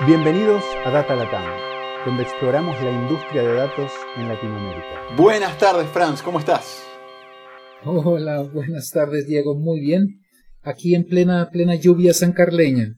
[0.00, 1.44] Bienvenidos a Data Latam,
[2.04, 5.14] donde exploramos la industria de datos en Latinoamérica.
[5.16, 6.82] Buenas tardes, Franz, ¿cómo estás?
[7.84, 9.54] Hola, buenas tardes, Diego.
[9.54, 10.20] Muy bien.
[10.64, 12.96] Aquí en plena, plena lluvia sancarleña,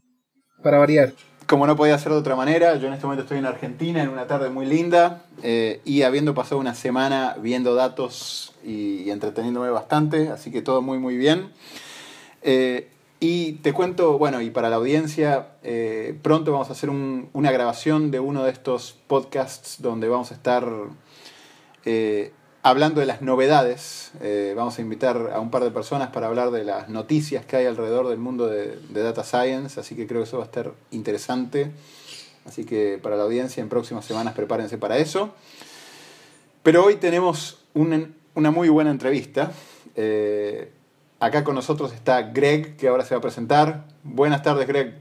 [0.62, 1.12] para variar.
[1.46, 4.08] Como no podía ser de otra manera, yo en este momento estoy en Argentina en
[4.08, 10.30] una tarde muy linda eh, y habiendo pasado una semana viendo datos y, entreteniéndome bastante,
[10.30, 11.50] así que todo muy muy bien.
[12.40, 12.88] Eh,
[13.20, 18.10] y te cuento, bueno, y para la audiencia, eh, pronto vamos a hacer una grabación
[18.10, 20.68] de uno de estos podcasts donde vamos a estar
[22.62, 24.12] hablando de las novedades.
[24.54, 27.66] vamos a invitar a un par de personas para hablar de las noticias que hay
[27.66, 31.72] alrededor del mundo de, Data Science, así que creo que eso va a estar interesante.
[32.46, 35.34] Así que para la audiencia en próximas semanas prepárense para eso.
[36.62, 39.52] Pero hoy tenemos una muy buena entrevista.
[39.94, 40.72] Eh,
[41.20, 43.84] acá con nosotros está Greg, que ahora se va a presentar.
[44.02, 44.94] Buenas tardes, Greg.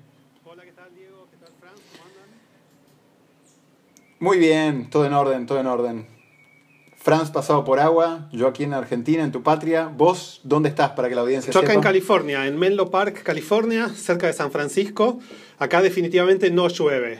[0.44, 1.28] Hola, ¿qué tal, Diego?
[1.32, 1.80] ¿Qué tal, Franz?
[1.92, 2.30] ¿Cómo andan?
[4.20, 6.08] Muy bien, todo en orden, todo en orden.
[6.98, 9.92] Franz pasado por agua, yo aquí en Argentina, en tu patria.
[9.96, 11.72] ¿Vos dónde estás para que la audiencia Yo sepa?
[11.72, 15.20] acá en California, en Menlo Park, California, cerca de San Francisco.
[15.60, 17.20] Acá definitivamente no llueve.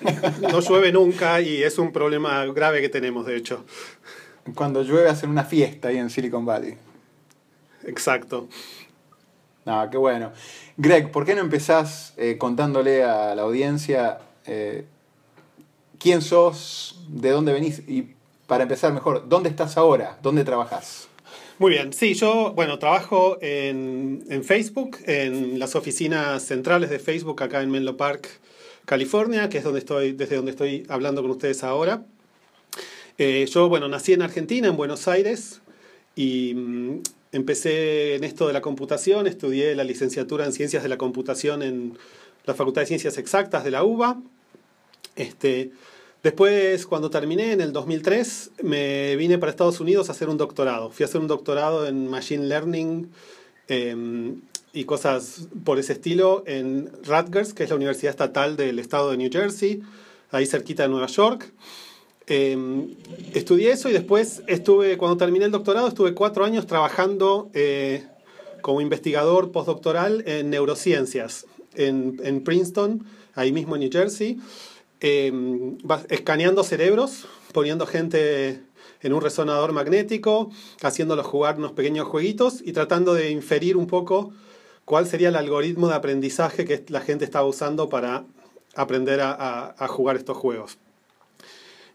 [0.42, 3.64] No llueve nunca y es un problema grave que tenemos, de hecho.
[4.54, 6.76] Cuando llueve hacen una fiesta ahí en Silicon Valley.
[7.84, 8.48] Exacto.
[9.64, 10.32] No, qué bueno.
[10.76, 14.86] Greg, ¿por qué no empezás eh, contándole a la audiencia eh,
[15.98, 18.14] quién sos, de dónde venís y
[18.46, 20.18] para empezar mejor, ¿dónde estás ahora?
[20.22, 21.08] ¿Dónde trabajas?
[21.58, 27.42] Muy bien, sí, yo, bueno, trabajo en, en, Facebook, en las oficinas centrales de Facebook
[27.42, 28.40] acá en Menlo Park,
[28.86, 32.04] California, que es donde estoy, desde donde estoy hablando con ustedes ahora.
[33.18, 35.60] Eh, yo, bueno, nací en Argentina, en Buenos Aires,
[36.18, 40.98] y mm, empecé en esto de la computación, estudié la licenciatura en Ciencias de la
[40.98, 41.96] Computación en
[42.44, 44.20] la Facultad de Ciencias Exactas de la UBA.
[45.14, 45.70] Este,
[46.20, 50.90] Después, cuando terminé en el 2003, me vine para Estados Unidos a hacer un doctorado.
[50.90, 53.08] Fui a hacer un doctorado en Machine Learning
[53.68, 54.34] eh,
[54.72, 59.16] y cosas por ese estilo en Rutgers, que es la Universidad Estatal del Estado de
[59.16, 59.80] New Jersey,
[60.32, 61.52] ahí cerquita de Nueva York.
[62.28, 62.88] Eh,
[63.34, 68.06] estudié eso y después estuve, cuando terminé el doctorado, estuve cuatro años trabajando eh,
[68.60, 74.38] como investigador postdoctoral en neurociencias en, en Princeton, ahí mismo en New Jersey
[75.00, 75.32] eh,
[76.08, 78.62] escaneando cerebros, poniendo gente
[79.00, 80.50] en un resonador magnético,
[80.82, 84.32] haciéndolos jugar unos pequeños jueguitos y tratando de inferir un poco
[84.84, 88.24] cuál sería el algoritmo de aprendizaje que la gente estaba usando para
[88.74, 90.78] aprender a, a, a jugar estos juegos.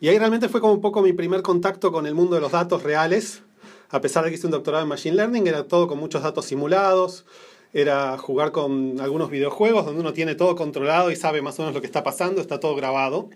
[0.04, 2.52] Y ahí realmente fue como un poco mi primer contacto con el mundo de los
[2.52, 3.42] datos reales.
[3.90, 6.44] A pesar de que hice un doctorado en Machine Learning, era todo con muchos datos
[6.44, 7.24] simulados,
[7.72, 11.74] era jugar con algunos videojuegos donde uno tiene todo controlado y sabe más o menos
[11.74, 13.30] lo que está pasando, está todo grabado.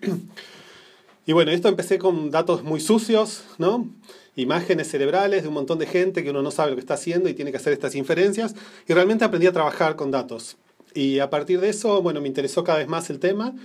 [1.25, 3.89] Y bueno, esto empecé con datos muy sucios, ¿no?
[4.35, 7.29] Imágenes cerebrales de un montón de gente que uno no sabe lo que está haciendo
[7.29, 8.55] y tiene que hacer estas inferencias.
[8.89, 10.57] Y realmente aprendí a trabajar con datos.
[10.93, 13.55] Y a partir de eso, bueno, me interesó cada vez más el tema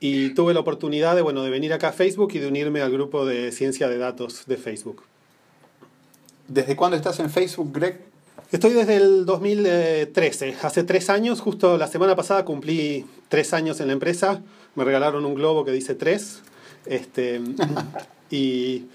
[0.00, 2.90] y tuve la oportunidad de, bueno, de venir acá a Facebook y de unirme al
[2.90, 5.02] grupo de ciencia de datos de Facebook.
[6.48, 8.00] ¿Desde cuándo estás en Facebook, Greg?
[8.50, 13.86] Estoy desde el 2013, hace tres años, justo la semana pasada cumplí tres años en
[13.88, 14.42] la empresa,
[14.74, 16.40] me regalaron un globo que dice tres,
[16.86, 17.40] este,
[18.30, 18.86] y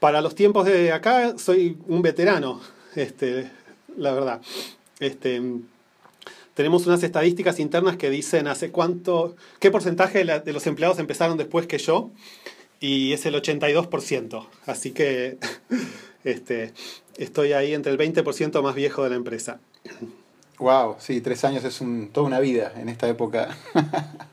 [0.00, 2.60] para los tiempos de acá soy un veterano,
[2.96, 3.48] este,
[3.96, 4.40] la verdad.
[4.98, 5.40] Este,
[6.56, 11.66] tenemos unas estadísticas internas que dicen hace cuánto, qué porcentaje de, los empleados empezaron después
[11.66, 12.10] que yo,
[12.80, 15.36] y es el 82%, así que
[16.24, 16.72] este,
[17.18, 19.60] estoy ahí entre el 20% más viejo de la empresa.
[20.58, 21.78] Wow, sí, tres años es
[22.10, 23.54] toda una vida en esta época.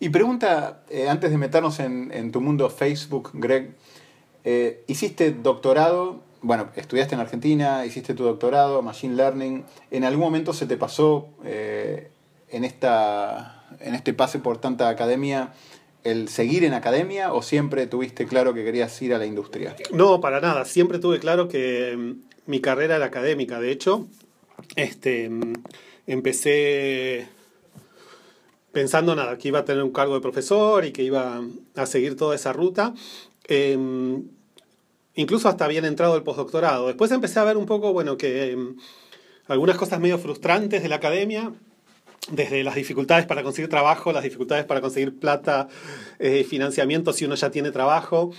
[0.00, 3.74] y pregunta, eh, antes de meternos en, en, tu mundo Facebook, Greg,
[4.44, 10.52] eh, hiciste doctorado, bueno, estudiaste en Argentina, hiciste tu doctorado, Machine Learning, ¿en algún momento
[10.52, 12.10] se te pasó eh,
[12.50, 15.52] en, esta, en este pase por tanta academia
[16.02, 19.76] el seguir en academia o siempre tuviste claro que querías ir a la industria?
[19.92, 20.64] No, para nada.
[20.64, 23.60] Siempre tuve claro que mm, mi carrera era académica.
[23.60, 24.08] De hecho,
[24.74, 25.52] este, mm,
[26.08, 27.28] empecé
[28.72, 31.40] pensando nada, que iba a tener un cargo de profesor y que iba
[31.76, 32.94] a seguir toda esa ruta.
[33.46, 33.78] Eh,
[35.14, 36.86] incluso hasta habían entrado el postdoctorado.
[36.86, 38.56] Después empecé a ver un poco, bueno, que eh,
[39.46, 41.52] algunas cosas medio frustrantes de la academia
[42.30, 45.68] desde las dificultades para conseguir trabajo, las dificultades para conseguir plata,
[46.18, 48.32] eh, financiamiento si uno ya tiene trabajo.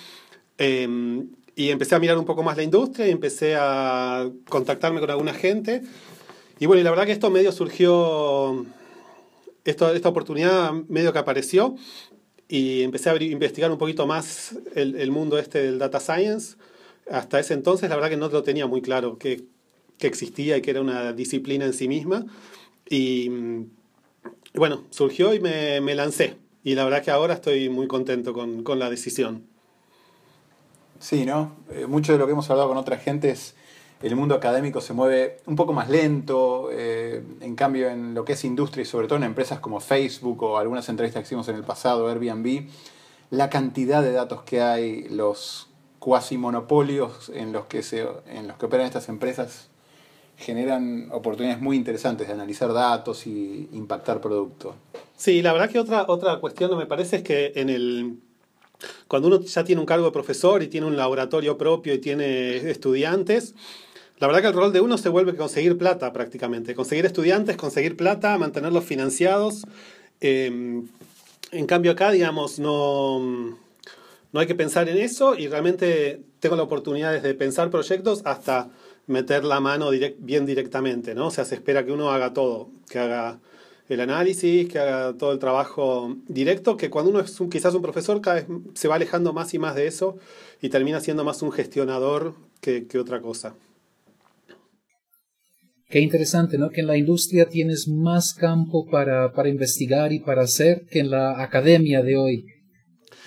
[0.57, 1.25] Eh,
[1.55, 5.33] y empecé a mirar un poco más la industria y empecé a contactarme con alguna
[5.33, 5.83] gente.
[6.59, 8.65] Y bueno, y la verdad que esto medio surgió
[9.63, 11.75] esta oportunidad medio que apareció
[12.47, 16.55] y empecé a investigar un poquito más el, mundo este del data science.
[17.09, 19.43] Hasta ese entonces la verdad que no lo tenía muy claro que,
[19.97, 22.25] que existía y que era una disciplina en sí misma.
[22.89, 23.29] Y
[24.53, 26.35] bueno, surgió y me, me lancé.
[26.63, 29.45] Y la verdad que ahora estoy muy contento con, con la decisión.
[30.99, 31.57] Sí, ¿no?
[31.71, 33.35] Eh, mucho de lo que hemos hablado con otra gente
[34.03, 38.33] el mundo académico se mueve un poco más lento, eh, en cambio en lo que
[38.33, 41.55] es industria y sobre todo en empresas como Facebook o algunas entrevistas que hicimos en
[41.55, 42.67] el pasado, Airbnb,
[43.29, 45.69] la cantidad de datos que hay, los
[45.99, 49.69] cuasi monopolios en los que, se, en los que operan estas empresas
[50.35, 54.75] generan oportunidades muy interesantes de analizar datos y impactar producto.
[55.15, 58.17] Sí, la verdad que otra, otra cuestión me parece es que en el,
[59.07, 62.57] cuando uno ya tiene un cargo de profesor y tiene un laboratorio propio y tiene
[62.69, 63.55] estudiantes,
[64.23, 67.97] la verdad que el rol de uno se vuelve conseguir plata prácticamente, conseguir estudiantes, conseguir
[67.97, 69.65] plata, mantenerlos financiados.
[70.21, 70.87] Em,
[71.51, 76.63] en cambio acá, digamos, no, no hay que pensar en eso y realmente tengo la
[76.63, 78.69] oportunidad de pensar proyectos hasta
[79.07, 79.89] meter la mano
[80.19, 81.27] bien directamente, ¿no?
[81.27, 83.41] O sea, se espera que uno haga todo, que haga
[83.89, 88.21] el análisis, que haga todo el trabajo directo, que cuando uno es quizás un profesor
[88.21, 90.17] cada vez se va alejando más y más de eso
[90.61, 93.53] y termina siendo más un gestionador que otra cosa.
[95.93, 96.71] Qué interesante, ¿no?
[96.71, 101.11] Que en la industria tienes más campo para, para investigar y para hacer que en
[101.11, 102.47] la academia de hoy.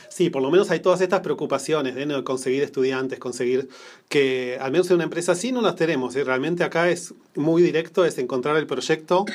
[0.09, 3.69] Sí, por lo menos hay todas estas preocupaciones de conseguir estudiantes, conseguir
[4.09, 6.17] que al menos en una empresa así no las tenemos.
[6.17, 6.25] ¿eh?
[6.25, 9.27] Realmente acá es muy directo, es encontrar el proyecto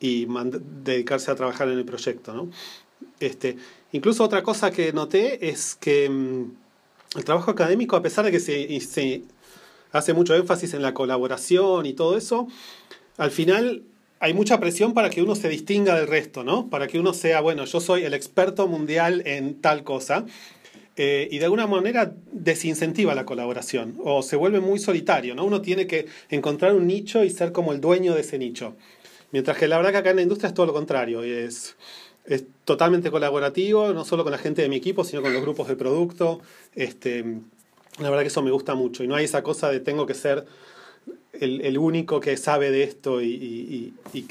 [0.00, 0.26] y
[0.82, 2.34] dedicarse a trabajar en el proyecto.
[2.34, 2.50] ¿no?
[3.20, 3.58] Este,
[3.92, 8.40] incluso otra cosa que noté es que mm, el trabajo académico, a pesar de que
[8.40, 9.22] se, se
[9.92, 12.48] hace mucho énfasis en la colaboración y todo eso,
[13.18, 13.82] al final
[14.20, 16.68] hay mucha presión para que uno se distinga del resto, ¿no?
[16.68, 20.24] Para que uno sea, bueno, yo soy el experto mundial en tal cosa.
[20.96, 25.44] Eh, y de alguna manera desincentiva la colaboración o se vuelve muy solitario, ¿no?
[25.44, 28.76] Uno tiene que encontrar un nicho y ser como el dueño de ese nicho.
[29.32, 31.76] Mientras que la verdad que acá en la industria es todo lo contrario, es,
[32.26, 35.66] es totalmente colaborativo, no solo con la gente de mi equipo, sino con los grupos
[35.66, 36.40] de producto.
[36.74, 37.24] Este,
[37.98, 40.14] la verdad que eso me gusta mucho y no hay esa cosa de tengo que
[40.14, 40.46] ser
[41.32, 44.26] el, el único que sabe de esto y, y, y,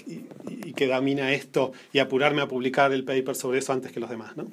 [0.48, 4.10] y, que domina esto y apurarme a publicar el paper sobre eso antes que los
[4.10, 4.38] demás.
[4.38, 4.48] ¿no?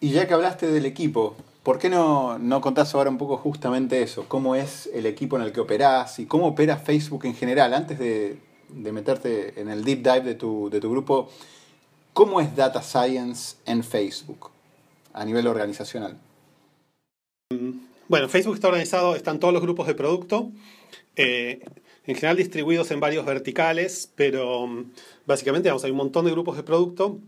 [0.00, 4.02] Y ya que hablaste del equipo, ¿por qué no, no contás ahora un poco justamente
[4.02, 4.26] eso?
[4.28, 7.74] ¿Cómo es el equipo en el que operás y cómo opera Facebook en general?
[7.74, 8.38] Antes de,
[8.68, 11.28] de meterte en el deep dive de tu, de tu grupo,
[12.12, 14.50] ¿cómo es Data Science en Facebook
[15.12, 16.18] a nivel organizacional?
[18.08, 20.52] Bueno, Facebook está organizado, están todos los grupos de producto,
[21.16, 21.58] eh,
[22.06, 24.92] en general distribuidos en varios verticales, pero mm,
[25.26, 27.18] básicamente vamos, hay un montón de grupos de producto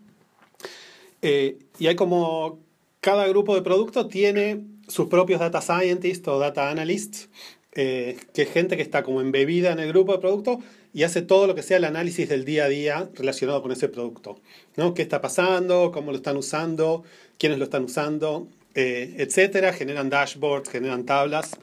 [1.20, 2.60] eh, y hay como
[3.00, 7.28] cada grupo de producto tiene sus propios data scientists o data analysts,
[7.72, 10.60] eh, que es gente que está como embebida en el grupo de producto
[10.94, 13.88] y hace todo lo que sea el análisis del día a día relacionado con ese
[13.88, 14.40] producto.
[14.76, 14.94] ¿no?
[14.94, 15.90] ¿Qué está pasando?
[15.90, 17.02] ¿Cómo lo están usando?
[17.36, 18.46] ¿Quiénes lo están usando?
[18.80, 21.56] Eh, etcétera, generan dashboards, generan tablas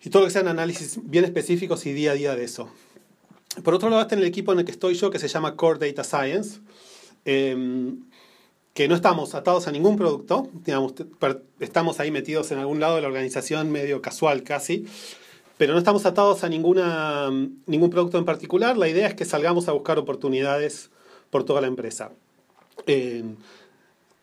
[0.00, 2.70] y todo lo que sean análisis bien específicos y día a día de eso.
[3.64, 5.56] Por otro lado está en el equipo en el que estoy yo, que se llama
[5.56, 6.60] Core Data Science,
[7.24, 7.92] eh,
[8.72, 10.94] que no estamos atados a ningún producto, digamos,
[11.58, 14.86] estamos ahí metidos en algún lado de la organización medio casual casi,
[15.56, 17.30] pero no estamos atados a ninguna,
[17.66, 18.76] ningún producto en particular.
[18.76, 20.90] La idea es que salgamos a buscar oportunidades
[21.30, 22.12] por toda la empresa.
[22.86, 23.24] Eh,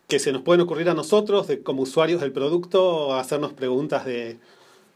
[0.07, 4.37] que se nos pueden ocurrir a nosotros de, como usuarios del producto, hacernos preguntas de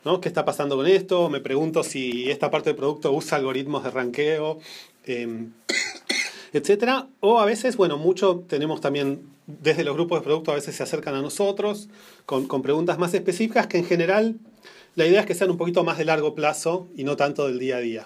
[0.05, 0.21] ¿no?
[0.21, 1.29] ¿qué está pasando con esto?
[1.29, 4.59] Me pregunto si esta parte del producto usa algoritmos de ranqueo,
[5.05, 5.47] eh,
[6.53, 7.07] etcétera.
[7.19, 10.83] O a veces, bueno, mucho tenemos también desde los grupos de producto, a veces se
[10.83, 11.89] acercan a nosotros
[12.25, 14.35] con, con preguntas más específicas que en general
[14.95, 17.57] la idea es que sean un poquito más de largo plazo y no tanto del
[17.57, 18.05] día a día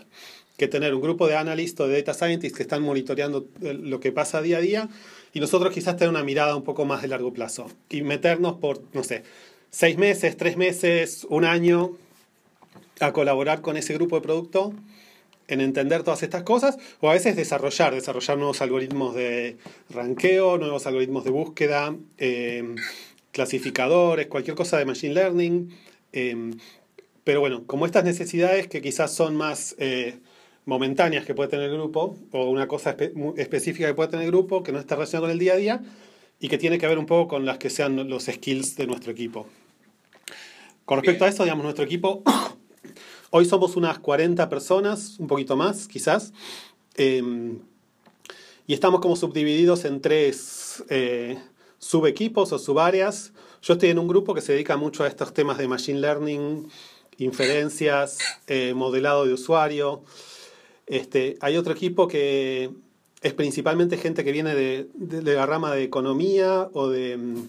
[0.57, 4.41] que tener un grupo de analistas de data scientists que están monitoreando lo que pasa
[4.41, 4.89] día a día
[5.33, 8.81] y nosotros quizás tener una mirada un poco más de largo plazo y meternos por,
[8.93, 9.23] no sé,
[9.71, 11.97] seis meses, tres meses, un año
[12.99, 14.73] a colaborar con ese grupo de producto
[15.47, 19.57] en entender todas estas cosas o a veces desarrollar, desarrollar nuevos algoritmos de
[19.89, 22.75] ranqueo, nuevos algoritmos de búsqueda, eh,
[23.31, 25.75] clasificadores, cualquier cosa de machine learning.
[26.13, 26.51] Eh,
[27.23, 29.75] pero bueno, como estas necesidades que quizás son más...
[29.79, 30.19] Eh,
[30.65, 32.95] momentáneas que puede tener el grupo, o una cosa
[33.37, 35.81] específica que puede tener el grupo, que no está relacionada con el día a día,
[36.39, 39.11] y que tiene que ver un poco con las que sean los skills de nuestro
[39.11, 39.47] equipo.
[40.85, 42.23] Con respecto a eso, digamos, nuestro equipo,
[43.29, 46.33] hoy somos unas 40 personas, un poquito más, quizás.
[46.95, 47.59] Em,
[48.67, 51.37] y estamos como subdivididos en tres eh,
[51.79, 53.33] subequipos o subáreas.
[53.61, 56.67] Yo estoy en un grupo que se dedica mucho a estos temas de machine learning,
[57.17, 60.03] inferencias, eh, modelado de usuario.
[60.87, 62.69] Este, hay otro equipo que
[63.21, 64.87] es principalmente gente que viene de,
[65.23, 67.47] la rama de economía o de mm,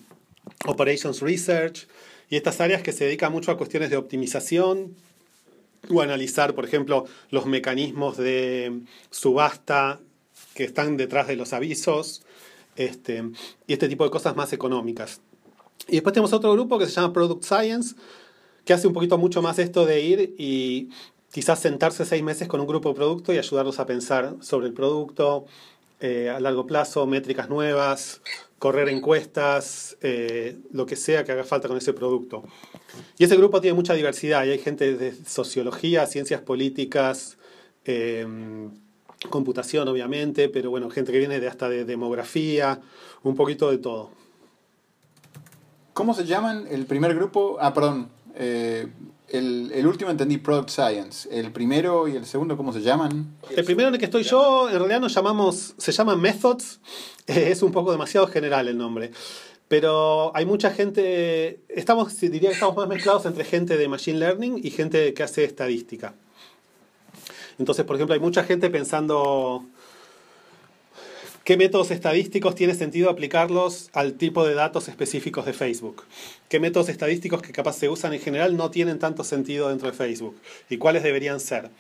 [0.67, 1.89] operations research
[2.31, 4.95] y estas áreas que se dedican mucho a cuestiones de optimización
[5.91, 10.01] o analizar, por ejemplo, los mecanismos de subasta
[10.55, 12.23] que están detrás de los avisos
[12.77, 13.25] este,
[13.67, 15.21] y este tipo de cosas más económicas.
[15.89, 17.95] Y después tenemos otro grupo que se llama Product Science,
[18.65, 20.89] que hace un poquito mucho más esto de ir y
[21.35, 24.73] quizás sentarse seis meses con un grupo de producto y ayudarlos a pensar sobre el
[24.73, 25.47] producto
[25.99, 28.21] eh, a largo plazo, métricas nuevas,
[28.61, 32.45] correr encuestas, eh, lo que sea que haga falta con ese producto.
[33.19, 37.37] Y ese grupo tiene mucha diversidad y hay gente de sociología, ciencias políticas,
[37.85, 38.25] eh,
[39.29, 42.81] computación obviamente, pero bueno, gente que viene de hasta de demografía,
[43.25, 44.11] un poquito de todo.
[45.95, 47.57] ¿Cómo se llaman el primer grupo?
[47.59, 48.09] Ah, perdón.
[48.37, 48.87] Eh,
[49.29, 51.29] el, último entendí Product Science.
[51.31, 53.37] ¿El primero y el segundo cómo se llaman?
[53.51, 56.81] El primero en el que estoy yo, en realidad nos llamamos, se llama Methods.
[57.27, 59.11] es un poco demasiado general el nombre.
[59.67, 64.61] Pero hay mucha gente, estamos, diría que estamos más mezclados entre gente de Machine Learning
[64.63, 66.15] y gente que hace estadística.
[67.59, 69.65] Entonces, por ejemplo, hay mucha gente pensando
[71.45, 76.05] qué métodos estadísticos tiene sentido aplicarlos al tipo de datos específicos de Facebook.
[76.49, 79.97] Qué métodos estadísticos que capaz se usan en general no tienen tanto sentido dentro de
[79.97, 80.37] Facebook
[80.71, 81.71] y cuáles deberían ser.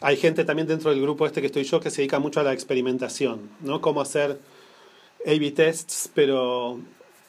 [0.00, 2.42] Hay gente también dentro del grupo este que estoy yo que se dedica mucho a
[2.42, 3.80] la experimentación, ¿no?
[3.80, 4.38] Cómo hacer
[5.24, 6.80] A-B tests, pero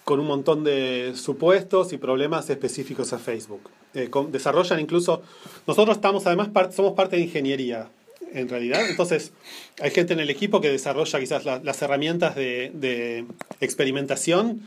[0.03, 3.69] con un montón de supuestos y problemas específicos a Facebook.
[3.93, 5.21] Eh, desarrollan incluso,
[5.65, 7.89] nosotros estamos además, somos parte de ingeniería,
[8.33, 8.89] en realidad.
[8.89, 9.31] Entonces,
[9.81, 13.25] hay gente en el equipo que desarrolla quizás las herramientas de,
[13.59, 14.61] experimentación,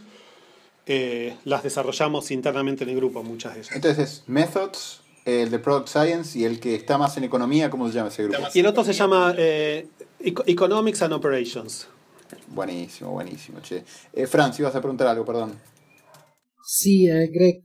[0.87, 3.75] eh, las desarrollamos internamente en el grupo, muchas de ellas.
[3.75, 7.95] Entonces, Methods, el de Product Science y el que está más en economía, ¿cómo se
[7.95, 8.49] llama ese grupo?
[8.53, 9.87] Y el otro se llama eh,
[10.21, 11.89] Economics and Operations.
[12.49, 13.85] Buenísimo, buenísimo, che.
[14.13, 15.59] Eh, Franz, ibas a preguntar algo, perdón.
[16.63, 17.63] Sí, eh, Greg,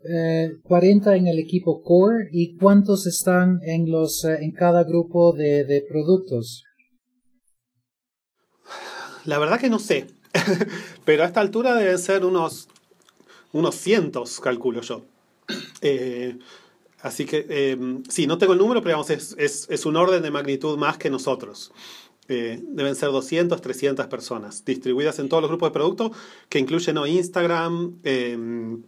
[0.64, 5.34] 40 eh, en el equipo core y cuántos están en los eh, en cada grupo
[5.34, 6.64] de, productos.
[9.26, 10.08] La verdad que no sé,
[11.06, 12.70] pero a esta altura deben ser unos
[13.52, 15.06] unos cientos, calculo yo.
[17.02, 17.78] así que
[18.10, 21.72] sí, no tengo el número, pero es, es un orden de magnitud más que nosotros.
[22.28, 26.12] Eh, deben ser 200, 300 personas, distribuidas en todos los grupos de producto,
[26.50, 28.82] que incluyen Instagram, em,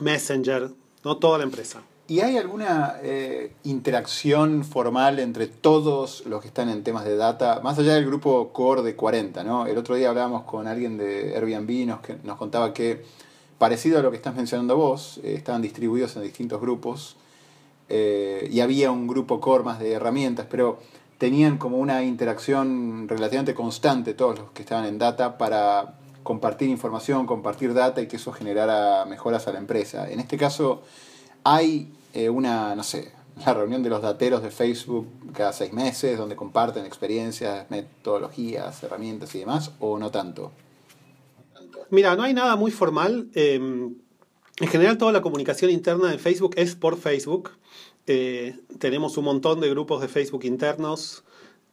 [0.00, 0.70] Messenger,
[1.04, 1.16] ¿no?
[1.18, 1.82] toda la empresa.
[2.08, 7.60] ¿Y hay alguna eh, interacción formal entre todos los que están en temas de data,
[7.62, 9.44] más allá del grupo core de 40?
[9.44, 9.66] ¿no?
[9.68, 13.04] El otro día hablábamos con alguien de Airbnb, nos, nos contaba que,
[13.58, 17.16] parecido a lo que estás mencionando vos, eh, estaban distribuidos en distintos grupos
[17.92, 20.78] y había un grupo core más de herramientas, pero
[21.20, 27.26] tenían como una interacción relativamente constante todos los que estaban en data para compartir información,
[27.26, 30.10] compartir data y que eso generara mejoras a la empresa.
[30.10, 30.82] En este caso
[31.44, 33.12] hay eh, una, no sé,
[33.44, 39.34] la reunión de los dateros de Facebook cada seis meses donde comparten experiencias, metodologías, herramientas
[39.34, 40.52] y demás, o no tanto.
[41.90, 43.28] Mira, no hay nada muy formal.
[43.34, 43.94] Em,
[44.58, 47.50] en general toda la comunicación interna de Facebook es por Facebook.
[48.06, 51.24] Eh, tenemos un montón de grupos de Facebook internos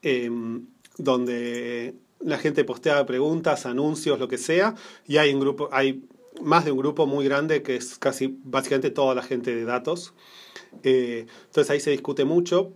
[0.01, 0.67] em,
[0.97, 4.75] donde la gente postea preguntas, anuncios, lo que sea,
[5.07, 6.03] y hay un grupo, hay
[6.41, 10.13] más de un grupo muy grande que es casi básicamente toda la gente de datos.
[10.83, 12.73] Eh, entonces ahí se discute mucho.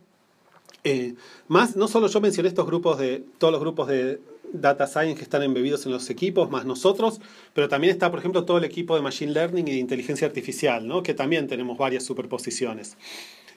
[0.84, 1.16] Eh,
[1.48, 4.20] más, no solo yo mencioné estos grupos de, todos los grupos de
[4.54, 7.22] data science que están embebidos en los equipos, más nosotros,
[7.54, 10.88] pero también está, por ejemplo, todo el equipo de machine learning y de inteligencia artificial,
[10.88, 11.04] ¿no?
[11.04, 12.98] que también tenemos varias superposiciones.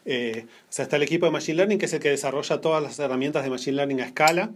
[0.04, 2.82] Eh, o sea, está el equipo de Machine Learning, que es el que desarrolla todas
[2.82, 4.50] las herramientas de Machine Learning a escala.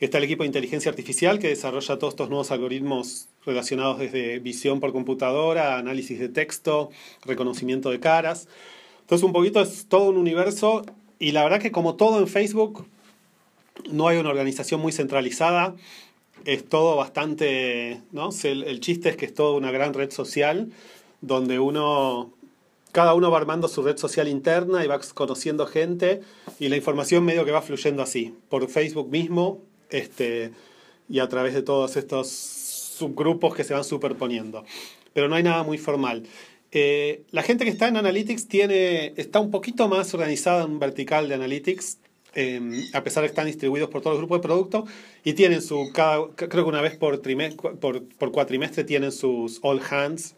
[0.00, 4.80] Está el equipo de inteligencia artificial, que desarrolla todos estos nuevos algoritmos relacionados desde visión
[4.80, 6.90] por computadora, análisis de texto,
[7.24, 8.48] reconocimiento de caras.
[9.00, 10.84] Entonces, un poquito es todo un universo.
[11.18, 12.84] Y la verdad que como todo en Facebook,
[13.90, 15.74] no hay una organización muy centralizada.
[16.44, 18.30] Es todo bastante, ¿no?
[18.42, 20.72] El, chiste es que es toda una gran red social
[21.20, 22.32] donde uno
[22.92, 26.20] cada uno va armando su red social interna y va conociendo gente
[26.60, 30.52] y la información medio que va fluyendo así, por Facebook mismo este,
[31.08, 34.64] y a través de todos estos subgrupos que se van superponiendo.
[35.14, 36.24] Pero no hay nada muy formal.
[36.70, 40.78] Eh, la gente que está en Analytics tiene, está un poquito más organizada en un
[40.78, 41.98] vertical de Analytics.
[42.34, 44.86] em, a pesar de que están distribuidos por todos los grupos de producto,
[45.22, 47.20] y tienen su, cada, creo que una vez por,
[47.78, 50.34] por, por cuatrimestre tienen sus all hands,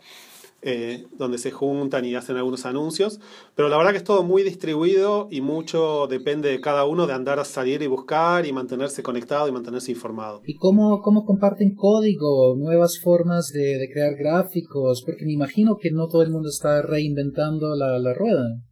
[0.67, 3.21] eh, donde se juntan y hacen algunos anuncios,
[3.55, 7.13] pero la verdad que es todo muy distribuido y mucho depende de cada uno de
[7.13, 10.41] andar a salir y buscar y mantenerse conectado y mantenerse informado.
[10.47, 15.03] ¿Y cómo, cómo comparten código, nuevas formas de, de crear gráficos?
[15.05, 18.63] Porque me imagino que no todo el mundo está reinventando la, la rueda.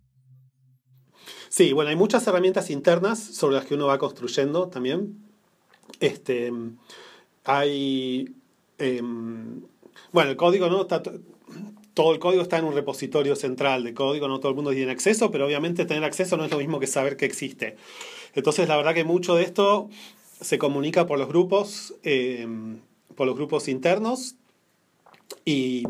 [1.51, 5.19] Sí, bueno, hay muchas herramientas internas sobre las que uno va construyendo también.
[6.01, 6.51] Este,
[7.45, 8.35] hay,
[8.79, 9.61] em,
[10.13, 10.87] bueno, el código, ¿no?
[11.95, 14.93] Todo el código está en un repositorio central de código, no todo el mundo tiene
[14.93, 17.77] acceso, pero obviamente tener acceso no es lo mismo que saber que existe.
[18.35, 19.91] Entonces, la verdad que mucho de esto
[20.41, 22.47] se comunica por los grupos, eh,
[23.15, 24.37] por los grupos internos
[25.45, 25.85] y,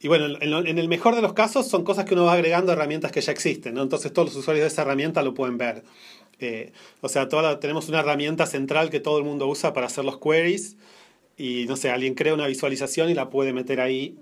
[0.00, 3.12] y bueno, en, el mejor de los casos son cosas que uno va agregando herramientas
[3.12, 3.82] que ya existen, ¿no?
[3.82, 5.84] Entonces todos los usuarios de esa herramienta lo pueden ver.
[6.38, 7.28] Eh, o sea,
[7.60, 10.76] tenemos una herramienta central que todo el mundo usa para hacer los queries
[11.36, 14.18] y no sé, alguien crea una visualización y la puede meter ahí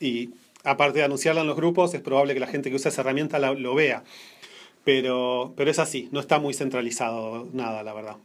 [0.00, 0.30] y
[0.64, 3.38] aparte de anunciarla en los grupos, es probable que la gente que usa esa herramienta
[3.38, 4.02] lo vea.
[4.84, 8.16] Pero, pero es así, no está muy centralizado nada, la verdad.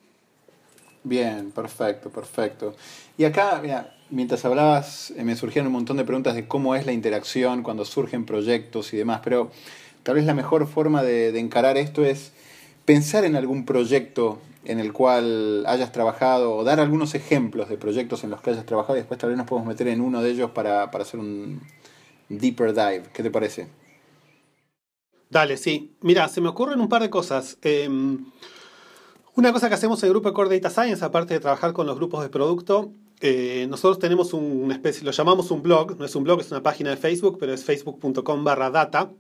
[1.03, 2.75] Bien, perfecto, perfecto.
[3.17, 6.85] Y acá, mira, mientras hablabas, eh, me surgieron un montón de preguntas de cómo es
[6.85, 9.51] la interacción cuando surgen proyectos y demás, pero
[10.03, 12.31] tal vez la mejor forma de, de encarar esto es
[12.91, 18.25] pensar en algún proyecto en el cual hayas trabajado o dar algunos ejemplos de proyectos
[18.25, 20.29] en los que hayas trabajado y después tal vez nos podemos meter en uno de
[20.29, 21.61] ellos para, hacer un
[22.27, 23.03] deeper dive.
[23.13, 23.69] ¿Qué te parece?
[25.29, 25.95] Dale, sí.
[26.01, 27.57] Mira, se me ocurren un par de cosas.
[27.61, 28.25] Em,
[29.35, 31.95] una cosa que hacemos en el grupo Core Data Science, aparte de trabajar con los
[31.95, 36.25] grupos de producto, eh, nosotros tenemos un, especie, lo llamamos un blog, no es un
[36.25, 39.13] blog, es una página de Facebook, pero es facebook.com barra data,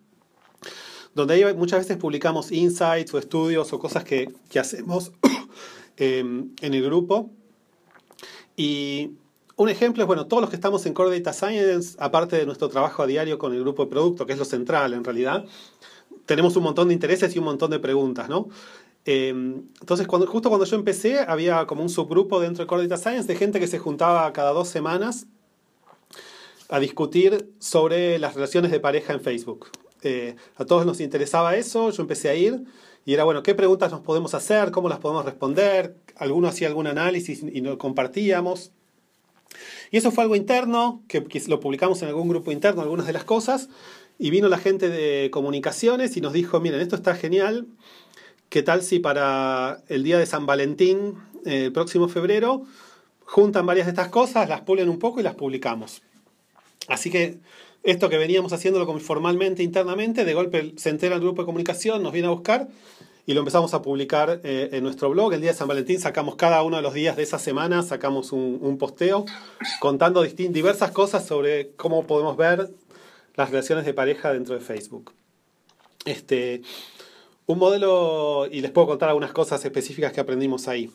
[1.13, 5.11] donde muchas veces publicamos insights o estudios o cosas que, que hacemos
[5.97, 7.29] em, en el grupo.
[8.55, 9.11] Y
[9.55, 12.69] un ejemplo es, bueno, todos los que estamos en Core Data Science, aparte de nuestro
[12.69, 15.45] trabajo a diario con el grupo de producto, que es lo central en realidad,
[16.25, 18.47] tenemos un montón de intereses y un montón de preguntas, ¿no?
[19.03, 22.97] Em, entonces, cuando, justo cuando yo empecé, había como un subgrupo dentro de Core Data
[22.97, 25.27] Science de gente que se juntaba cada dos semanas
[26.69, 29.67] a discutir sobre las relaciones de pareja en Facebook.
[30.03, 32.63] Eh, a todos nos interesaba eso, yo empecé a ir
[33.05, 34.71] y era, bueno, ¿qué preguntas nos podemos hacer?
[34.71, 35.95] ¿Cómo las podemos responder?
[36.15, 38.71] Alguno hacía algún análisis y lo compartíamos.
[39.89, 43.23] Y eso fue algo interno, que, lo publicamos en algún grupo interno, algunas de las
[43.23, 43.69] cosas,
[44.17, 47.67] y vino la gente de comunicaciones y nos dijo, miren, esto está genial,
[48.49, 52.63] ¿qué tal si para el día de San Valentín, eh, el próximo febrero,
[53.25, 56.03] juntan varias de estas cosas, las pulen un poco y las publicamos?
[56.87, 57.39] Así que
[57.83, 62.13] esto que veníamos haciéndolo formalmente, internamente, de golpe se entera el grupo de comunicación, nos
[62.13, 62.67] viene a buscar
[63.25, 65.33] y lo empezamos a publicar eh, en nuestro blog.
[65.33, 68.31] El día de San Valentín sacamos cada uno de los días de esa semana, sacamos
[68.31, 69.25] un, posteo
[69.79, 72.69] contando diversas cosas sobre cómo podemos ver
[73.35, 75.13] las relaciones de pareja dentro de Facebook.
[76.05, 76.61] Este,
[77.45, 80.89] un modelo, y les puedo contar algunas cosas específicas que aprendimos ahí.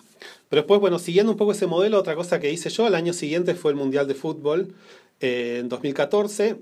[0.49, 3.13] Pero después, bueno, siguiendo un poco ese modelo, otra cosa que hice yo, el año
[3.13, 4.75] siguiente fue el Mundial de Fútbol
[5.21, 6.57] eh, en 2014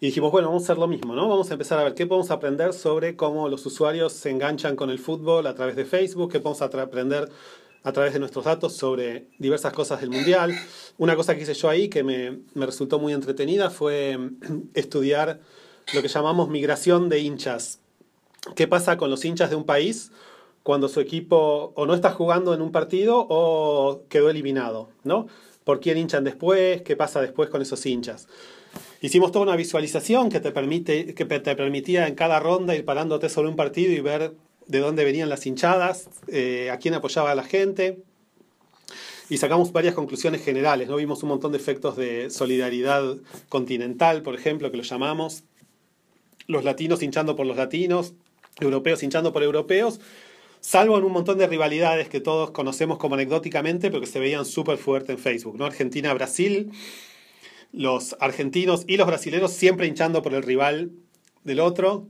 [0.00, 1.28] y dijimos, bueno, vamos a hacer lo mismo, ¿no?
[1.28, 4.90] Vamos a empezar a ver qué podemos aprender sobre cómo los usuarios se enganchan con
[4.90, 7.28] el fútbol a través de Facebook, qué podemos aprender
[7.82, 10.52] a través de nuestros datos sobre diversas cosas del Mundial.
[10.98, 14.18] Una cosa que hice yo ahí que me, me resultó muy entretenida fue
[14.74, 15.40] estudiar
[15.94, 17.80] lo que llamamos migración de hinchas.
[18.54, 20.12] ¿Qué pasa con los hinchas de un país
[20.62, 25.28] cuando su equipo o no está jugando en un partido o quedó eliminado, ¿no?
[25.62, 26.82] ¿Por quién hinchan después?
[26.82, 28.26] ¿Qué pasa después con esos hinchas?
[29.00, 33.28] Hicimos toda una visualización que te, permite, que te permitía en cada ronda ir parándote
[33.28, 34.32] sobre un partido y ver
[34.66, 37.98] de dónde venían las hinchadas, eh, a quién apoyaba la gente.
[39.28, 40.88] Y sacamos varias conclusiones generales.
[40.88, 40.96] ¿no?
[40.96, 43.16] Vimos un montón de efectos de solidaridad
[43.48, 45.44] continental, por ejemplo, que lo llamamos.
[46.46, 48.14] Los latinos hinchando por los latinos,
[48.60, 50.00] europeos hinchando por europeos,
[50.60, 54.44] salvo en un montón de rivalidades que todos conocemos como anecdóticamente, pero que se veían
[54.44, 55.58] súper fuerte en Facebook.
[55.58, 55.64] ¿no?
[55.66, 56.70] Argentina-Brasil
[57.76, 60.92] los argentinos y los brasileños siempre hinchando por el rival
[61.44, 62.08] del otro.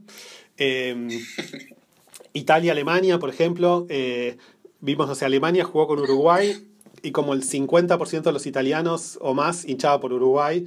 [0.57, 1.09] Em,
[2.33, 4.37] Italia-Alemania, por ejemplo, eh,
[4.79, 6.55] vimos, no sé, Alemania jugó con Uruguay
[7.03, 10.65] y como el 50% de los italianos o más hinchaba por Uruguay.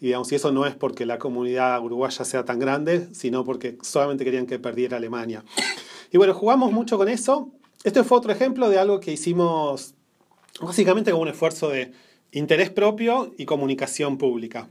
[0.00, 3.78] Y digamos, y eso no es porque la comunidad uruguaya sea tan grande, sino porque
[3.82, 5.44] solamente querían que perdiera Alemania.
[6.10, 7.52] Y bueno, jugamos mucho con eso.
[7.84, 9.94] Este fue otro ejemplo de algo que hicimos
[10.60, 11.92] básicamente como un esfuerzo de
[12.32, 14.68] interés propio y comunicación pública.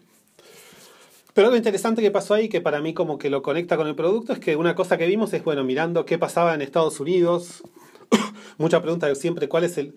[1.34, 3.96] Pero algo interesante que pasó ahí, que para mí como que lo conecta con el
[3.96, 7.64] producto, es que una cosa que vimos es, bueno, mirando qué pasaba en Estados Unidos,
[8.58, 9.96] mucha pregunta siempre, ¿cuál es el,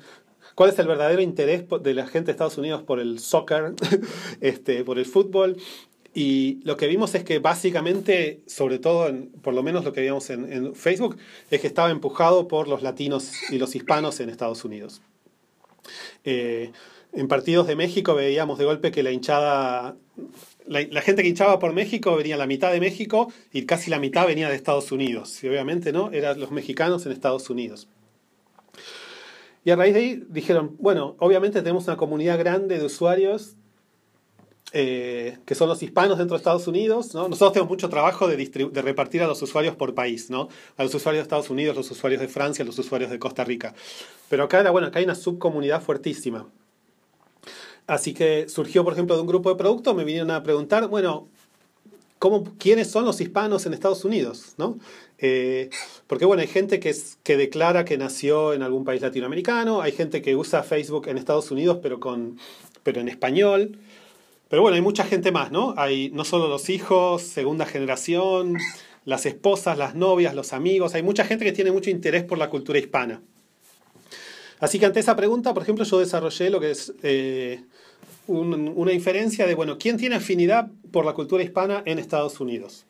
[0.55, 3.75] cuál es el verdadero interés de la gente de Estados Unidos por el soccer,
[4.40, 5.57] este, por el fútbol?
[6.14, 10.29] Y lo que vimos es que básicamente, sobre todo, por lo menos lo que vimos
[10.29, 11.16] en, Facebook,
[11.51, 15.01] es que estaba empujado por los latinos y los hispanos en Estados Unidos.
[16.25, 16.70] Eh,
[17.12, 19.96] en partidos de México veíamos de golpe que la hinchada,
[20.66, 24.27] la, gente que hinchaba por México venía la mitad de México y casi la mitad
[24.27, 25.42] venía de Estados Unidos.
[25.44, 27.88] Y obviamente no, eran los mexicanos en Estados Unidos.
[29.64, 33.57] Y a raíz de ahí dijeron, bueno, obviamente tenemos una comunidad grande de usuarios
[34.75, 37.14] eh, que son los hispanos dentro de Estados Unidos.
[37.14, 37.29] ¿no?
[37.29, 40.48] Nosotros tenemos mucho trabajo de, de, repartir a los usuarios por país, ¿no?
[40.79, 43.75] a los usuarios de Estados Unidos, los usuarios de Francia, los usuarios de Costa Rica.
[44.31, 46.48] Pero acá, era, bueno, acá hay una subcomunidad fuertísima.
[47.87, 51.29] Así que surgió, por ejemplo, de un grupo de productos, me vinieron a preguntar, bueno,
[52.18, 54.55] ¿cómo, ¿quiénes son los hispanos en Estados Unidos?
[54.57, 54.79] ¿no?
[55.18, 55.71] Eh,
[56.07, 60.23] porque bueno, hay gente que, que declara que nació en algún país latinoamericano, hay gente
[60.23, 62.38] que usa Facebook en Estados Unidos, pero, con,
[62.83, 63.79] pero en español.
[64.49, 65.75] Pero bueno, hay mucha gente más, ¿no?
[65.79, 68.59] Hay no solo los hijos, segunda generación,
[69.05, 72.51] las esposas, las novias, los amigos, hay mucha gente que tiene mucho interés por la
[72.51, 73.23] cultura hispana.
[74.62, 77.64] Así que ante esa pregunta, por ejemplo, yo desarrollé lo que es eh,
[78.29, 82.87] una inferencia de, bueno, ¿quién tiene afinidad por la cultura hispana en Estados Unidos?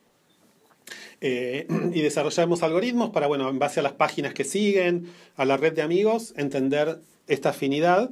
[1.19, 5.57] Eh, y desarrollamos algoritmos para, bueno, en base a las páginas que siguen, a la
[5.57, 8.11] red de amigos, entender esta afinidad.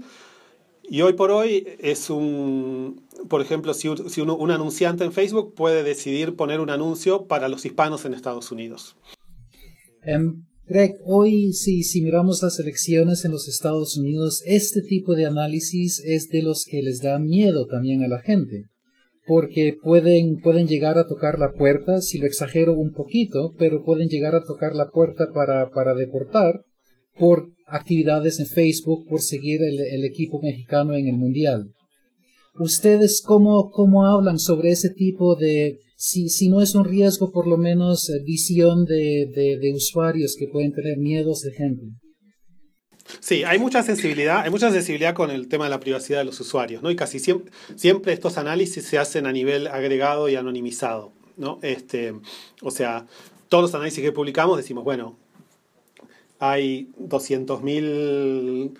[0.81, 6.35] Y hoy por hoy es un, por ejemplo, si, un anunciante en Facebook puede decidir
[6.35, 8.95] poner un anuncio para los hispanos en Estados Unidos.
[10.01, 15.25] Em, Greg, hoy si, si miramos las elecciones en los Estados Unidos, este tipo de
[15.25, 18.69] análisis es de los que les da miedo también a la gente,
[19.27, 24.07] porque pueden, pueden llegar a tocar la puerta, si lo exagero un poquito, pero pueden
[24.07, 26.61] llegar a tocar la puerta para, para deportar
[27.19, 31.73] por actividades en Facebook, por seguir el equipo mexicano en el Mundial.
[32.57, 37.45] ¿Ustedes cómo, cómo hablan sobre ese tipo de, si, si no es un riesgo, por
[37.45, 39.29] lo menos eh, visión de,
[39.61, 41.89] de, usuarios que pueden tener miedos de ejemplo?
[43.19, 46.39] Sí, hay mucha sensibilidad, hay mucha sensibilidad con el tema de la privacidad de los
[46.39, 46.89] usuarios, ¿no?
[46.89, 51.59] Y casi siempre, siempre estos análisis se hacen a nivel agregado y anonimizado, ¿no?
[51.61, 52.15] Este,
[52.63, 53.05] o sea,
[53.47, 55.19] todos los análisis que publicamos decimos, bueno,
[56.39, 58.71] hay 200.000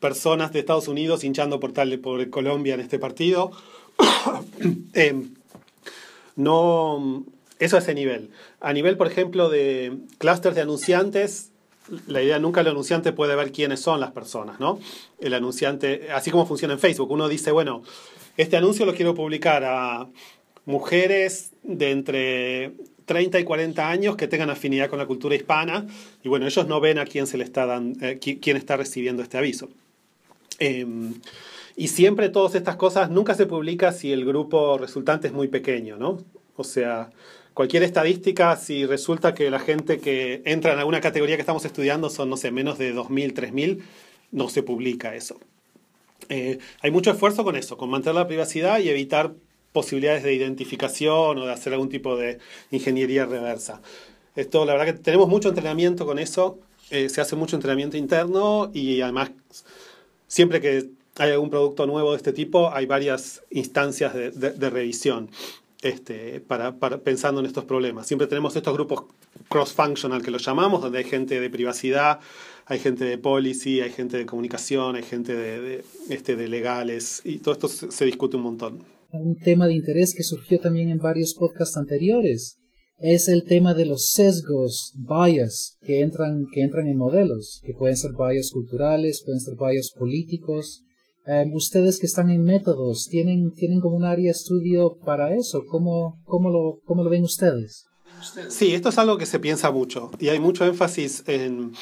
[0.00, 3.50] personas de Estados Unidos hinchando por tal por Colombia en este partido.
[4.94, 5.34] Em,
[6.38, 7.24] no,
[7.58, 8.30] eso a ese nivel.
[8.60, 11.50] A nivel, por ejemplo, de clústeres de anunciantes,
[12.06, 14.78] la idea nunca el anunciante puede ver quiénes son las personas, ¿no?
[15.20, 17.82] El anunciante, así como funciona en Facebook, uno dice, bueno,
[18.36, 20.06] este anuncio lo quiero publicar a
[20.64, 22.72] mujeres de entre
[23.06, 25.86] 30 y 40 años que tengan afinidad con la cultura hispana
[26.22, 29.24] y bueno, ellos no ven a quién se le está dando, eh, quién está recibiendo
[29.24, 29.70] este aviso.
[30.60, 31.14] Em,
[31.78, 35.96] y siempre todas estas cosas nunca se publica si el grupo resultante es muy pequeño,
[35.96, 36.18] ¿no?
[36.56, 37.10] O sea,
[37.54, 42.10] cualquier estadística, si resulta que la gente que entra en alguna categoría que estamos estudiando
[42.10, 43.80] son, no sé, menos de 2.000, 3.000,
[44.32, 45.38] no se publica eso.
[46.28, 49.34] Eh, hay mucho esfuerzo con eso, con mantener la privacidad y evitar
[49.72, 52.40] posibilidades de identificación o de hacer algún tipo de
[52.72, 53.82] ingeniería reversa.
[54.34, 56.58] Esto, la verdad que tenemos mucho entrenamiento con eso,
[56.90, 59.30] eh, se hace mucho entrenamiento interno y además
[60.26, 65.30] siempre que hay algún producto nuevo de este tipo, hay varias instancias de, revisión
[65.82, 68.06] este, para, pensando en estos problemas.
[68.06, 69.04] Siempre tenemos estos grupos
[69.48, 72.20] cross-functional que los llamamos, donde hay gente de privacidad,
[72.66, 77.38] hay gente de policy, hay gente de comunicación, hay gente de, este, de legales, y
[77.38, 78.84] todo esto se, se discute un montón.
[79.10, 82.58] Un tema de interés que surgió también en varios podcasts anteriores
[82.98, 87.96] es el tema de los sesgos, bias, que entran, que entran en modelos, que pueden
[87.96, 90.84] ser bias culturales, pueden ser bias políticos.
[91.30, 95.62] Em, ustedes que están en métodos, ¿tienen, ¿tienen como un área de estudio para eso?
[95.68, 97.86] ¿Cómo, cómo, lo, ¿Cómo lo ven ustedes?
[98.48, 101.72] Sí, esto es algo que se piensa mucho y hay mucho énfasis en,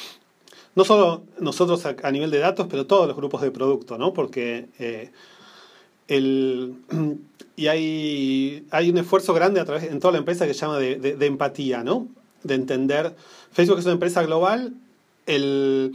[0.75, 4.13] no solo nosotros a, nivel de datos, pero todos los grupos de producto, ¿no?
[4.13, 5.11] Porque eh,
[6.09, 6.75] el,
[7.55, 10.77] y hay, hay un esfuerzo grande a través, en toda la empresa que se llama
[10.77, 12.09] de, de, empatía, ¿no?
[12.43, 13.15] De entender.
[13.51, 14.73] Facebook es una empresa global,
[15.25, 15.93] el,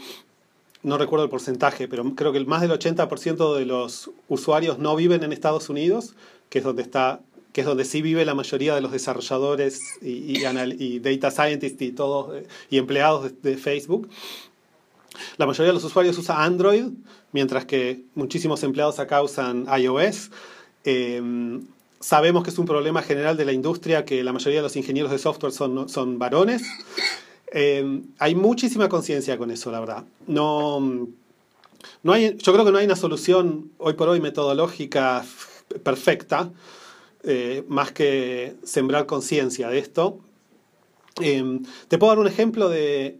[0.83, 5.23] no recuerdo el porcentaje, pero creo que más del 80% de los usuarios no viven
[5.23, 6.15] en Estados Unidos,
[6.49, 7.21] que es donde está
[7.53, 12.43] que es donde sí vive la mayoría de los desarrolladores y, data scientists y todos
[12.71, 14.09] y empleados de, de, Facebook.
[15.37, 16.85] La mayoría de los usuarios usa Android,
[17.33, 20.31] mientras que muchísimos empleados acá usan iOS.
[20.85, 21.67] Em,
[22.01, 25.11] sabemos que es un problema general de la industria, que la mayoría de los ingenieros
[25.11, 26.63] de software son, son varones.
[27.53, 30.05] Eh, hay muchísima conciencia con eso, la verdad.
[30.27, 31.09] No,
[32.03, 35.25] no hay, yo creo que no hay una solución hoy por hoy metodológica
[35.83, 36.51] perfecta,
[37.25, 40.19] eh, más que sembrar conciencia de esto.
[41.21, 43.19] Eh, te puedo dar un ejemplo de,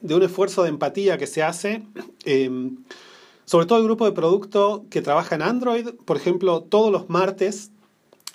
[0.00, 1.82] de, un esfuerzo de empatía que se hace,
[3.44, 5.88] sobre todo el grupo de producto que trabaja en Android.
[6.04, 7.70] Por ejemplo, todos los martes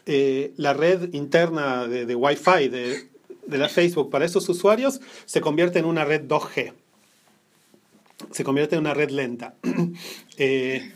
[0.06, 3.10] la red interna de, de Wi-Fi de,
[3.48, 6.74] de la Facebook para esos usuarios se convierte en una red 2G.
[8.32, 9.56] Se convierte en una red lenta.
[10.40, 10.92] Eh,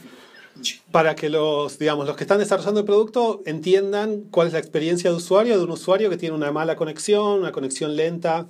[0.92, 5.10] para que los, digamos, los que están desarrollando el producto entiendan cuál es la experiencia
[5.10, 8.48] de usuario de un usuario que tiene una mala conexión, una conexión lenta.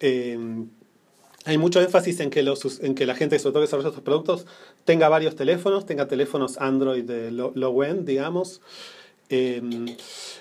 [0.00, 0.36] Eh,
[1.44, 4.04] hay mucho énfasis en que, los, en que la gente, sobre todo que desarrolla estos
[4.04, 4.46] productos,
[4.84, 8.60] tenga varios teléfonos, tenga teléfonos Android de low, end, digamos.
[9.28, 9.62] Eh,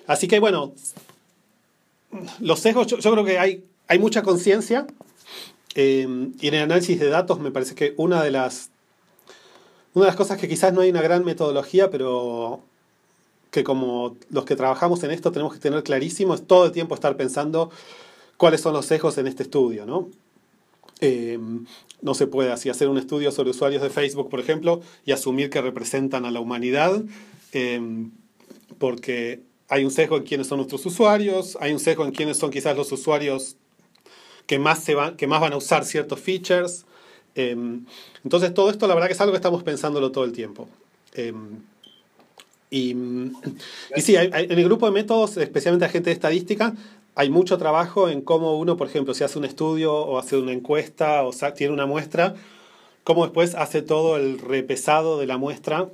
[0.07, 0.73] así que bueno,
[2.39, 4.87] los sesgos, yo, creo que hay, hay mucha conciencia.
[5.75, 6.05] Eh,
[6.39, 8.71] y en el análisis de datos me parece que una de las
[9.93, 12.61] una de las cosas que quizás no hay una gran metodología, pero
[13.51, 16.95] que como los que trabajamos en esto tenemos que tener clarísimo es todo el tiempo
[16.95, 17.69] estar pensando
[18.37, 20.07] cuáles son los sesgos en este estudio, ¿no?
[21.01, 21.37] Eh,
[22.01, 25.49] no se puede así hacer un estudio sobre usuarios de Facebook, por ejemplo, y asumir
[25.49, 27.03] que representan a la humanidad,
[27.51, 27.81] eh,
[28.77, 32.51] porque hay un sesgo en quiénes son nuestros usuarios, hay un sesgo en quiénes son
[32.51, 33.55] quizás los usuarios
[34.45, 36.85] que más, se van, que más van a usar ciertos features.
[37.35, 37.85] Em,
[38.21, 40.67] entonces todo esto la verdad que es algo que estamos pensándolo todo el tiempo.
[41.13, 41.61] Em,
[42.69, 42.93] y,
[43.95, 46.75] sí, en el grupo de métodos, especialmente la gente de estadística,
[47.15, 50.51] hay mucho trabajo en cómo uno, por ejemplo, si hace un estudio o hace una
[50.51, 52.35] encuesta o tiene una muestra,
[53.05, 55.87] cómo después hace todo el repesado de la muestra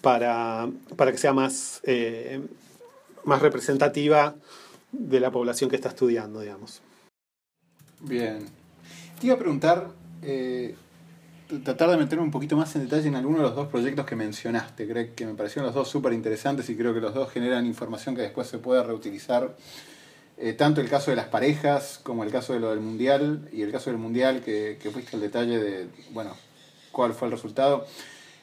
[0.00, 2.40] para, para que sea más, eh,
[3.26, 4.34] más representativa
[4.92, 6.80] de la población que está estudiando, digamos.
[8.00, 8.38] Bien.
[9.20, 9.88] Te iba a preguntar,
[10.22, 10.74] eh,
[11.64, 14.16] tratar de meterme un poquito más en detalle en alguno de los dos proyectos que
[14.16, 14.88] mencionaste.
[14.88, 18.14] Creo que me parecieron los dos súper interesantes y creo que los dos generan información
[18.14, 19.56] que después se puede reutilizar.
[20.38, 23.62] Eh, tanto el caso de las parejas como el caso de lo del mundial y
[23.62, 26.36] el caso del mundial que, que fuiste el detalle de, bueno,
[26.92, 27.86] cuál fue el resultado.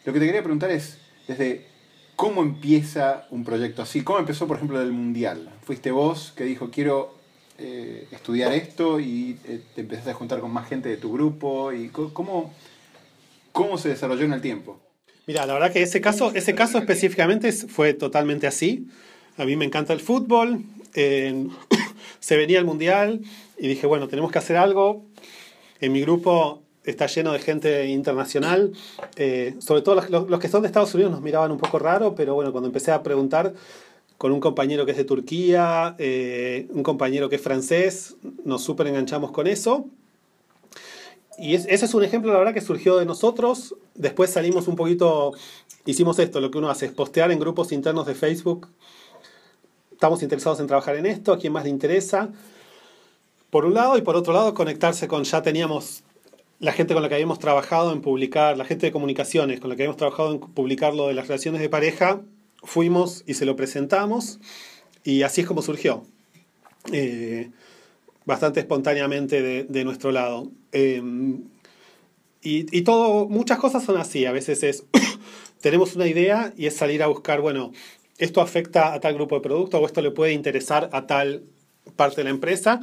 [0.03, 1.72] Lo que te quería preguntar es, desde
[2.15, 4.03] ¿Cómo empieza un proyecto así?
[4.03, 5.49] ¿Cómo empezó, por ejemplo, el Mundial?
[5.63, 7.15] ¿Fuiste vos que dijo, quiero
[7.57, 11.71] eh, estudiar esto y eh, te empezaste a juntar con más gente de tu grupo?
[11.71, 12.53] ¿Y cómo,
[13.51, 14.79] cómo se desarrolló en el tiempo?
[15.25, 18.87] Mira, la verdad que ese caso, ese caso específicamente fue totalmente así.
[19.37, 20.63] A mí me encanta el fútbol,
[22.19, 23.21] se venía el Mundial
[23.57, 25.05] y dije, bueno, tenemos que hacer algo.
[25.79, 28.73] En mi grupo está lleno de gente internacional.
[29.15, 29.95] Eh, sobre todo
[30.27, 32.91] los, que son de Estados Unidos nos miraban un poco raro, pero bueno, cuando empecé
[32.91, 33.53] a preguntar
[34.17, 38.15] con un compañero que es de Turquía, eh, un compañero que es francés,
[38.45, 39.87] nos súper enganchamos con eso.
[41.37, 43.75] Y ese es un ejemplo, la verdad, que surgió de nosotros.
[43.95, 45.33] Después salimos un poquito,
[45.85, 48.67] hicimos esto, lo que uno hace es postear en grupos internos de Facebook.
[49.91, 52.29] Estamos interesados en trabajar en esto, a quién más le interesa.
[53.49, 56.03] Por un lado, y por otro lado, conectarse con, ya teníamos
[56.63, 59.75] la gente con la que habíamos trabajado en publicar, la gente de comunicaciones con la
[59.75, 62.21] que habíamos trabajado en publicar lo de las relaciones de pareja,
[62.63, 64.39] fuimos y se lo presentamos
[65.03, 66.05] y así es como surgió.
[66.93, 67.51] Eh,
[68.23, 70.51] bastante espontáneamente de, nuestro lado.
[70.71, 71.43] Em,
[72.41, 74.25] y, y, todo, muchas cosas son así.
[74.25, 74.85] A veces es,
[75.59, 77.73] tenemos una idea y es salir a buscar, bueno,
[78.19, 81.43] esto afecta a tal grupo de productos o esto le puede interesar a tal
[81.97, 82.79] parte de la empresa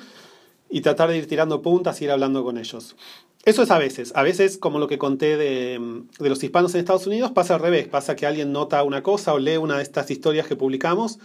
[0.69, 2.95] y tratar de ir tirando puntas y ir hablando con ellos.
[3.45, 4.13] Eso es a veces.
[4.15, 5.81] A veces, como lo que conté de,
[6.19, 7.89] los hispanos en Estados Unidos, pasa al revés.
[7.89, 11.19] Pasa que alguien nota una cosa o lee una de estas historias que publicamos,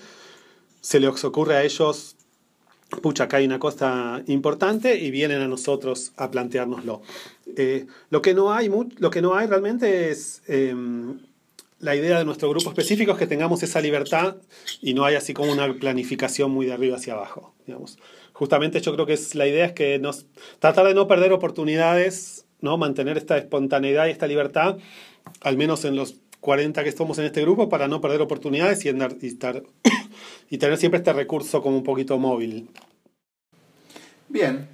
[0.80, 2.16] se les ocurre a ellos,
[3.02, 7.02] pucha, acá hay una cosa importante y vienen a nosotros a planteárnoslo.
[7.58, 11.20] Eh, lo, que no hay lo que no hay realmente es em,
[11.80, 14.38] la idea de nuestro grupo específico, es que tengamos esa libertad
[14.82, 17.98] y no hay así como una planificación muy de arriba hacia abajo, digamos
[18.36, 20.26] justamente yo creo que es, la idea es que nos,
[20.60, 22.78] tratar de no perder oportunidades, ¿no?
[22.78, 24.78] mantener esta espontaneidad y esta libertad,
[25.40, 28.90] al menos en los 40 que estamos en este grupo, para no perder oportunidades y,
[28.90, 29.64] estar,
[30.50, 32.70] y tener siempre este recurso como un poquito móvil.
[34.28, 34.68] Bien,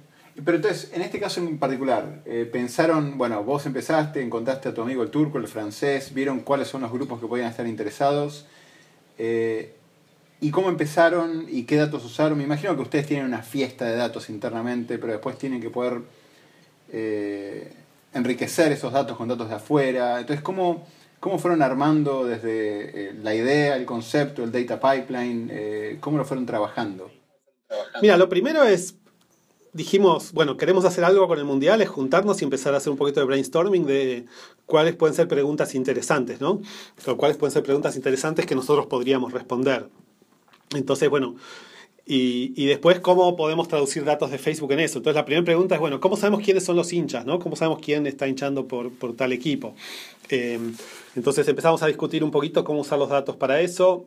[0.44, 4.82] pero entonces, en este caso en particular, eh, pensaron, bueno, vos empezaste, encontraste a tu
[4.82, 8.44] amigo el turco, el francés, vieron cuáles son los grupos que podían estar interesados.
[9.18, 9.76] Eh,
[10.42, 12.36] ¿Y cómo empezaron y qué datos usaron?
[12.36, 16.02] Me imagino que ustedes tienen una fiesta de datos internamente, pero después tienen que poder
[16.92, 17.72] eh,
[18.12, 20.18] enriquecer esos datos con datos de afuera.
[20.18, 20.84] Entonces, ¿cómo,
[21.22, 25.48] ¿Cómo fueron armando desde eh, la idea, el concepto, el data pipeline?
[25.52, 27.12] Eh, ¿Cómo lo fueron trabajando?
[28.02, 28.96] Mira, lo primero es,
[29.72, 32.98] dijimos, bueno, queremos hacer algo con el Mundial, es juntarnos y empezar a hacer un
[32.98, 34.26] poquito de brainstorming de
[34.66, 36.60] cuáles pueden ser preguntas interesantes, ¿no?
[37.06, 39.88] O cuáles pueden ser preguntas interesantes que nosotros podríamos responder.
[40.74, 41.36] Entonces, bueno,
[42.04, 44.98] y, y, después, ¿cómo podemos traducir datos de Facebook en eso?
[44.98, 47.24] Entonces, la primera pregunta es, bueno, ¿cómo sabemos quiénes son los hinchas?
[47.24, 47.38] ¿no?
[47.38, 49.74] ¿Cómo sabemos quién está hinchando por, por tal equipo?
[50.28, 50.58] Eh,
[51.14, 54.06] entonces empezamos a discutir un poquito cómo usar los datos para eso.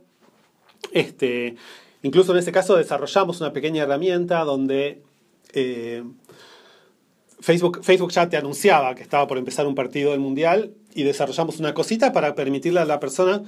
[0.92, 1.56] Este,
[2.04, 5.02] incluso en ese caso desarrollamos una pequeña herramienta donde
[5.54, 6.04] eh,
[7.40, 11.60] Facebook, Facebook ya te anunciaba que estaba por empezar un partido del Mundial y desarrollamos
[11.60, 13.44] una cosita para permitirle a la persona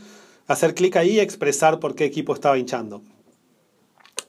[0.47, 3.01] hacer clic ahí y expresar por qué equipo estaba hinchando.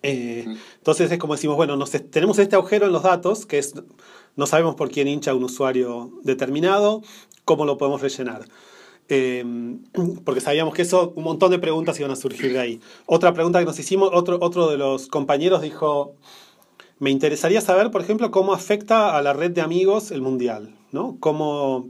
[0.02, 0.44] Eh,
[0.76, 3.74] entonces es como decimos, bueno, nos, tenemos este agujero en los datos, que es,
[4.36, 7.02] no sabemos por quién hincha un usuario determinado,
[7.44, 8.44] cómo lo podemos rellenar.
[9.08, 9.44] Eh,
[10.24, 12.80] porque sabíamos que eso, un montón de preguntas iban a surgir de ahí.
[13.06, 16.14] Otra pregunta que nos hicimos, otro, otro de los compañeros dijo,
[16.98, 21.16] me interesaría saber, por ejemplo, cómo afecta a la red de amigos el mundial, ¿no?
[21.20, 21.88] Cómo...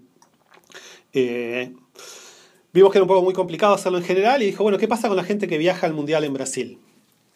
[1.15, 1.75] Eh,
[2.73, 5.09] vimos que era un poco muy complicado hacerlo en general y dijo, bueno, ¿qué pasa
[5.09, 6.79] con la gente que viaja al mundial en Brasil?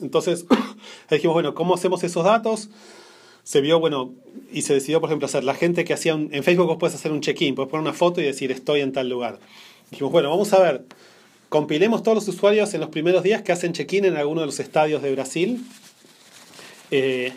[0.01, 0.47] Entonces
[1.11, 2.69] dijimos, bueno, ¿cómo hacemos esos datos?
[3.45, 4.15] se vio, bueno,
[4.53, 7.13] y se decidió, por ejemplo, hacer la gente que hacía, en Facebook vos puedes hacer
[7.13, 9.39] un check-in, puedes poner una foto y decir estoy en tal lugar.
[9.91, 10.85] Dijimos, bueno, vamos a ver,
[11.49, 14.61] compilemos todos los usuarios en los primeros días que hacen check-in en alguno de los
[14.61, 15.65] estadios de Brasil
[16.91, 17.33] eh,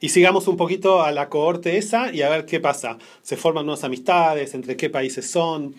[0.00, 2.98] y sigamos un poquito a la cohorte esa y a ver qué pasa.
[3.22, 5.74] Se forman nuevas amistades, entre qué países son.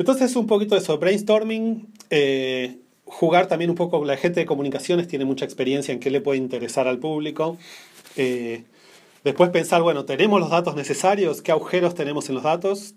[0.00, 5.06] Entonces un poquito de eso, brainstorming, eh, jugar también un poco, la gente de comunicaciones
[5.06, 7.56] tiene mucha experiencia en qué le puede interesar al público.
[8.16, 8.64] Eh,
[9.24, 11.42] Después pensar, bueno, ¿tenemos los datos necesarios?
[11.42, 12.94] ¿Qué agujeros tenemos en los datos?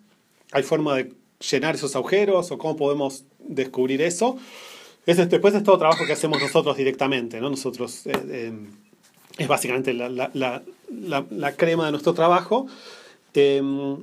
[0.53, 1.13] ¿Hay forma de
[1.51, 4.37] llenar esos agujeros o cómo podemos descubrir eso?
[5.05, 7.49] después es todo trabajo que hacemos nosotros directamente, ¿no?
[7.49, 8.53] Nosotros eh, eh,
[9.37, 10.63] es básicamente la, la,
[11.29, 12.67] la, crema de nuestro trabajo.
[13.33, 13.97] Em,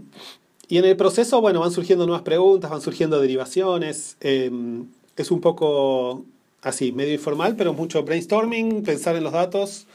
[0.71, 4.17] y en el proceso, bueno, van surgiendo nuevas preguntas, van surgiendo derivaciones.
[4.21, 6.25] Em, es un poco
[6.63, 9.87] así, medio informal, pero mucho brainstorming, pensar en los datos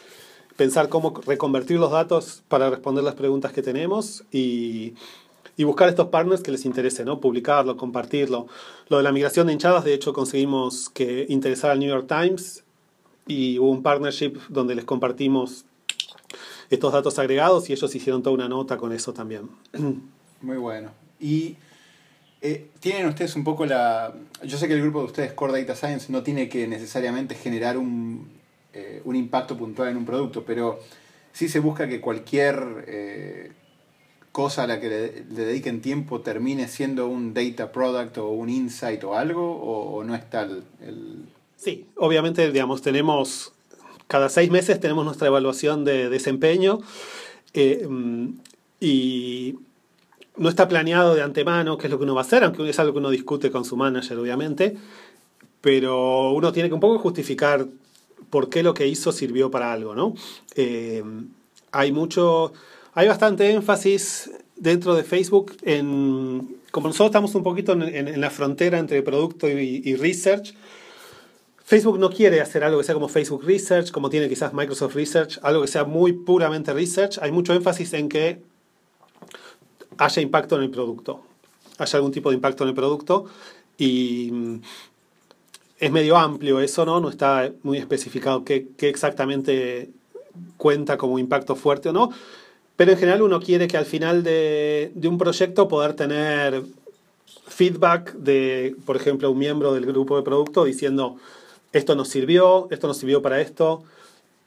[0.56, 4.94] pensar cómo reconvertir los datos para responder las preguntas que tenemos y,
[5.58, 7.20] y buscar estos partners que les interese, ¿no?
[7.20, 8.48] Publicarlo, compartirlo.
[8.90, 12.64] Lo de la migración de hinchadas, de hecho, conseguimos que interesara al New York Times
[13.28, 15.66] y hubo un partnership donde les compartimos
[16.70, 19.50] estos datos agregados y ellos hicieron toda una nota con eso también.
[20.46, 20.92] Muy bueno.
[21.20, 21.58] Y
[22.42, 24.14] eh, tienen ustedes un poco la...
[24.44, 27.78] Yo sé que el grupo de ustedes, Core Data Science, no tiene que necesariamente generar
[27.78, 28.36] un
[28.78, 30.82] eh, un impacto puntual en un producto, pero
[31.32, 33.54] sí se busca que cualquier eh,
[34.34, 39.02] cosa a la que le, dediquen tiempo termine siendo un data product o un insight
[39.06, 41.24] o algo, o, no es tal el...
[41.56, 43.54] Sí, obviamente, digamos, tenemos,
[44.10, 46.82] cada seis meses tenemos nuestra evaluación de desempeño
[47.54, 47.88] eh,
[48.82, 49.56] y
[50.38, 52.80] no está planeado de antemano qué es lo que uno va a hacer, aunque es
[52.80, 54.76] algo que uno discute con su manager, obviamente,
[55.62, 57.68] pero uno tiene que un poco justificar
[58.30, 60.14] por qué lo que hizo sirvió para algo, ¿no?
[60.56, 61.04] Eh,
[61.72, 62.54] hay mucho,
[62.94, 68.80] hay bastante énfasis dentro de Facebook en, como nosotros estamos un poquito en, la frontera
[68.80, 70.54] entre producto y, research,
[71.64, 75.40] Facebook no quiere hacer algo que sea como Facebook Research, como tiene quizás Microsoft Research,
[75.42, 77.18] algo que sea muy puramente research.
[77.22, 78.42] Hay mucho énfasis en que
[79.98, 81.22] haya impacto en el producto,
[81.78, 83.26] haya algún tipo de impacto en el producto.
[83.78, 84.32] Y
[85.80, 87.00] es medio amplio eso, ¿no?
[87.00, 89.90] No está muy especificado qué, exactamente
[90.58, 92.12] cuenta como impacto fuerte o no.
[92.76, 96.64] Pero en general uno quiere que al final de, un proyecto poder tener
[97.48, 101.18] feedback de, por ejemplo, un miembro del grupo de producto diciendo,
[101.72, 103.84] esto nos sirvió, esto nos sirvió para esto,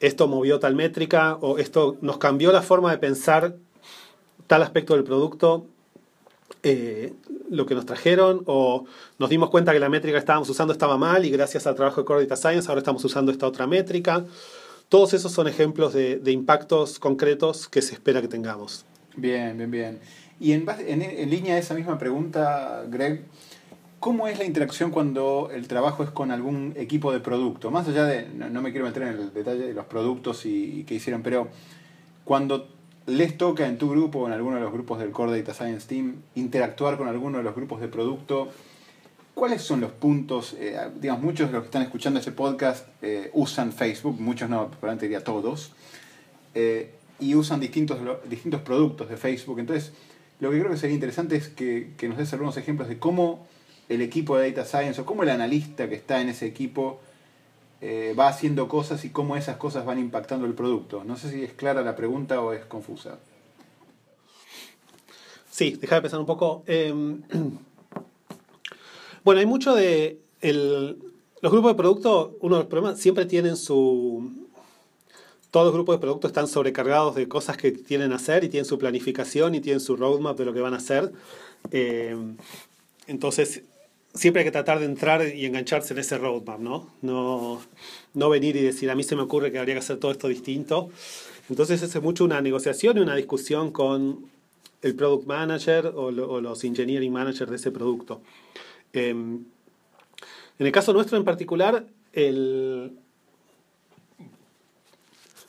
[0.00, 3.54] esto movió tal métrica o esto nos cambió la forma de pensar
[4.48, 5.66] tal aspecto del producto
[6.62, 7.12] eh,
[7.50, 8.84] lo que nos trajeron o
[9.18, 12.00] nos dimos cuenta que la métrica que estábamos usando estaba mal y gracias al trabajo
[12.00, 14.24] de Core Data Science ahora estamos usando esta otra métrica.
[14.88, 18.84] Todos esos son ejemplos de, impactos concretos que se espera que tengamos.
[19.16, 19.98] Bien, bien, bien.
[20.40, 20.66] Y en,
[21.30, 23.24] línea de esa misma pregunta, Greg,
[24.00, 27.70] ¿cómo es la interacción cuando el trabajo es con algún equipo de producto?
[27.70, 30.94] Más allá de, no, me quiero meter en el detalle de los productos y, y
[30.94, 31.48] hicieron, pero
[32.24, 32.77] cuando
[33.08, 35.88] les toca en tu grupo o en alguno de los grupos del Core Data Science
[35.88, 38.48] Team interactuar con alguno de los grupos de producto,
[39.32, 40.54] ¿cuáles son los puntos?
[40.58, 44.68] Eh, digamos, muchos de los que están escuchando ese podcast eh, usan Facebook, muchos no,
[44.68, 45.72] probablemente diría todos,
[46.54, 47.98] eh, y usan distintos,
[48.28, 49.58] distintos productos de Facebook.
[49.58, 49.92] Entonces,
[50.38, 53.46] lo que creo que sería interesante es que, que nos des algunos ejemplos de cómo
[53.88, 57.00] el equipo de Data Science o cómo el analista que está en ese equipo
[57.80, 61.04] eh, va haciendo cosas y cómo esas cosas van impactando el producto.
[61.04, 63.18] No sé si es clara la pregunta o es confusa.
[65.50, 66.64] Sí, deja de pensar un poco.
[66.66, 67.22] Em,
[69.24, 70.20] bueno, hay mucho de...
[70.40, 74.46] los grupos de producto, uno de los problemas, siempre tienen su...
[75.50, 78.66] Todos los grupos de producto están sobrecargados de cosas que tienen que hacer y tienen
[78.66, 81.12] su planificación y tienen su roadmap de lo que van a hacer.
[81.70, 82.36] Em,
[83.06, 83.62] entonces,
[84.18, 86.90] siempre hay que tratar de entrar y engancharse en ese roadmap, ¿no?
[87.02, 87.60] ¿no?
[88.14, 90.28] No venir y decir, a mí se me ocurre que habría que hacer todo esto
[90.28, 90.90] distinto.
[91.48, 94.26] Entonces es mucho una negociación y una discusión con
[94.82, 98.20] el product manager o, los engineering managers de ese producto.
[98.92, 99.44] Em,
[100.58, 102.92] en el caso nuestro en particular, el...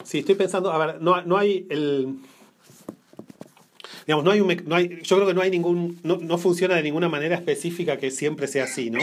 [0.04, 2.20] Sí, estoy pensando, a ver, no, no hay el
[4.14, 7.36] hay, no hay yo creo que no hay ningún, no, no, funciona de ninguna manera
[7.36, 8.99] específica que siempre sea así, ¿no?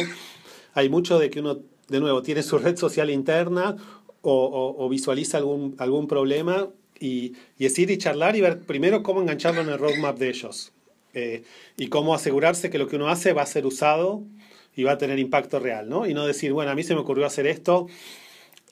[0.74, 3.76] Hay mucho de que uno, de nuevo, tiene su red social interna
[4.22, 9.60] o, visualiza algún, algún problema y, y decir y charlar y ver primero cómo engancharlo
[9.60, 10.72] en el roadmap de ellos
[11.18, 11.44] eh,
[11.78, 14.22] y cómo asegurarse que lo que uno hace va a ser usado
[14.76, 16.06] y va a tener impacto real, ¿no?
[16.06, 17.86] Y no decir, bueno, a mí se me ocurrió hacer esto,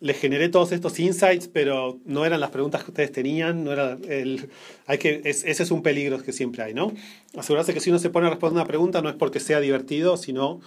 [0.00, 3.96] les generé todos estos insights, pero no eran las preguntas que ustedes tenían, no era
[4.08, 4.50] el,
[4.86, 6.92] hay que, ese es un peligro que siempre hay, ¿no?
[7.36, 10.16] Asegurarse que si uno se pone a responder una pregunta no es porque sea divertido,
[10.16, 10.60] sino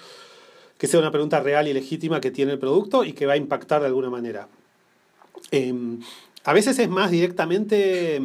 [0.78, 3.38] que sea una pregunta real y legítima que tiene el producto y que va a
[3.38, 4.48] impactar de alguna manera.
[5.52, 6.00] Em,
[6.44, 8.22] a veces es más directamente,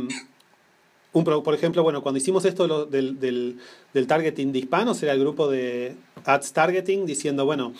[1.12, 3.58] un, por ejemplo, bueno, cuando hicimos esto del, del,
[3.92, 7.72] del targeting de hispanos, era el grupo de Ads Targeting diciendo, bueno,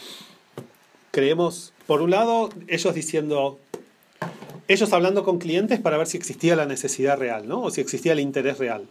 [1.13, 3.59] creemos por un lado, ellos diciendo,
[4.67, 7.61] ellos hablando con clientes para ver si existía la necesidad real, ¿no?
[7.61, 8.87] O si existía el interés real.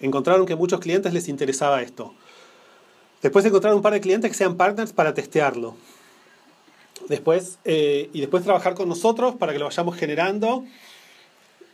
[0.00, 2.12] Encontraron que a muchos clientes les interesaba esto.
[3.22, 5.76] Después encontraron un par de clientes que sean partners para testearlo.
[7.08, 10.66] Después, eh, y después trabajar con nosotros para que lo vayamos generando.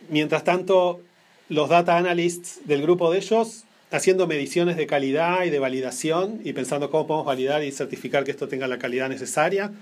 [0.07, 1.01] Mientras tanto,
[1.49, 6.53] los data analysts del grupo de ellos haciendo mediciones de calidad y de validación y
[6.53, 9.73] pensando cómo podemos validar y certificar que esto tenga la calidad necesaria.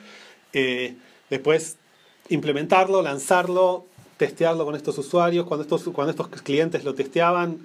[0.55, 0.95] Eh,
[1.29, 1.75] después
[2.29, 3.85] implementarlo, lanzarlo,
[4.15, 5.45] testearlo con estos usuarios.
[5.45, 7.59] Cuando estos, cuando estos clientes lo testeaban,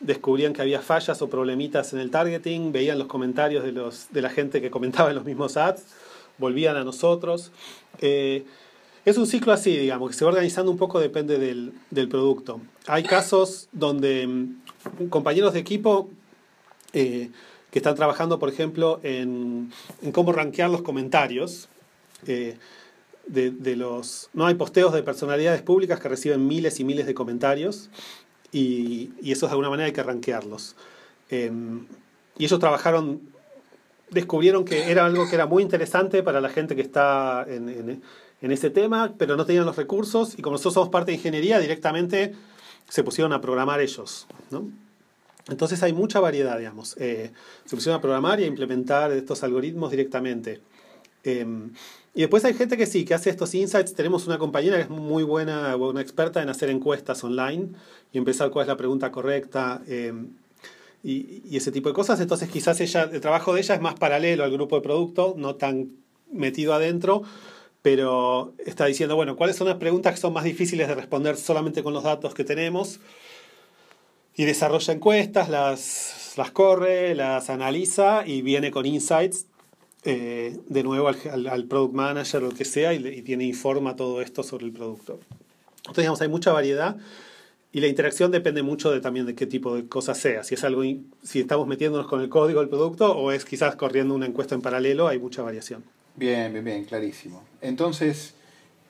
[0.00, 4.20] descubrían que había fallas o problemitas en el targeting, veían los comentarios de, los, de
[4.20, 5.84] la gente que comentaba en los mismos ads,
[6.38, 7.52] volvían a nosotros.
[8.00, 8.44] Eh,
[9.04, 12.60] es un ciclo así, digamos, que se va organizando un poco, depende del, del producto.
[12.88, 16.10] Hay casos donde mm, compañeros de equipo
[16.92, 17.30] eh,
[17.70, 19.72] que están trabajando, por ejemplo, en,
[20.02, 21.68] en cómo rankear los comentarios,
[22.26, 22.58] eh,
[23.26, 24.30] de, los...
[24.32, 27.90] No hay posteos de personalidades públicas que reciben miles y miles de comentarios
[28.52, 30.76] y, y eso de alguna manera hay que rankearlos.
[31.30, 31.86] Em,
[32.38, 33.20] y ellos trabajaron,
[34.10, 38.02] descubrieron que era algo que era muy interesante para la gente que está en, en,
[38.42, 41.58] en ese tema, pero no tenían los recursos y como nosotros somos parte de ingeniería,
[41.58, 42.34] directamente
[42.88, 44.26] se pusieron a programar ellos.
[44.50, 44.68] ¿no?
[45.48, 46.96] Entonces hay mucha variedad, digamos.
[46.98, 47.32] Eh,
[47.64, 50.60] se pusieron a programar y a implementar estos algoritmos directamente.
[51.22, 51.72] Em,
[52.14, 53.94] y después hay gente que sí, que hace estos insights.
[53.94, 57.70] Tenemos una compañera que es muy buena, una experta en hacer encuestas online
[58.12, 60.28] y empezar cuál es la pregunta correcta em,
[61.02, 62.20] y, ese tipo de cosas.
[62.20, 65.56] Entonces quizás ella, el trabajo de ella es más paralelo al grupo de producto, no
[65.56, 65.90] tan
[66.30, 67.22] metido adentro,
[67.82, 71.82] pero está diciendo, bueno, ¿cuáles son las preguntas que son más difíciles de responder solamente
[71.82, 73.00] con los datos que tenemos?
[74.36, 79.46] Y desarrolla encuestas, las, las corre, las analiza y viene con insights
[80.04, 84.42] eh, de nuevo al, product manager o lo que sea y, tiene informa todo esto
[84.42, 85.18] sobre el producto.
[85.78, 86.96] Entonces, digamos, hay mucha variedad
[87.72, 90.44] y la interacción depende mucho de, también de qué tipo de cosas sea.
[90.44, 90.82] Si es algo,
[91.22, 94.62] si estamos metiéndonos con el código del producto o es quizás corriendo una encuesta en
[94.62, 95.82] paralelo, hay mucha variación.
[96.16, 97.42] Bien, bien, bien, clarísimo.
[97.60, 98.34] Entonces,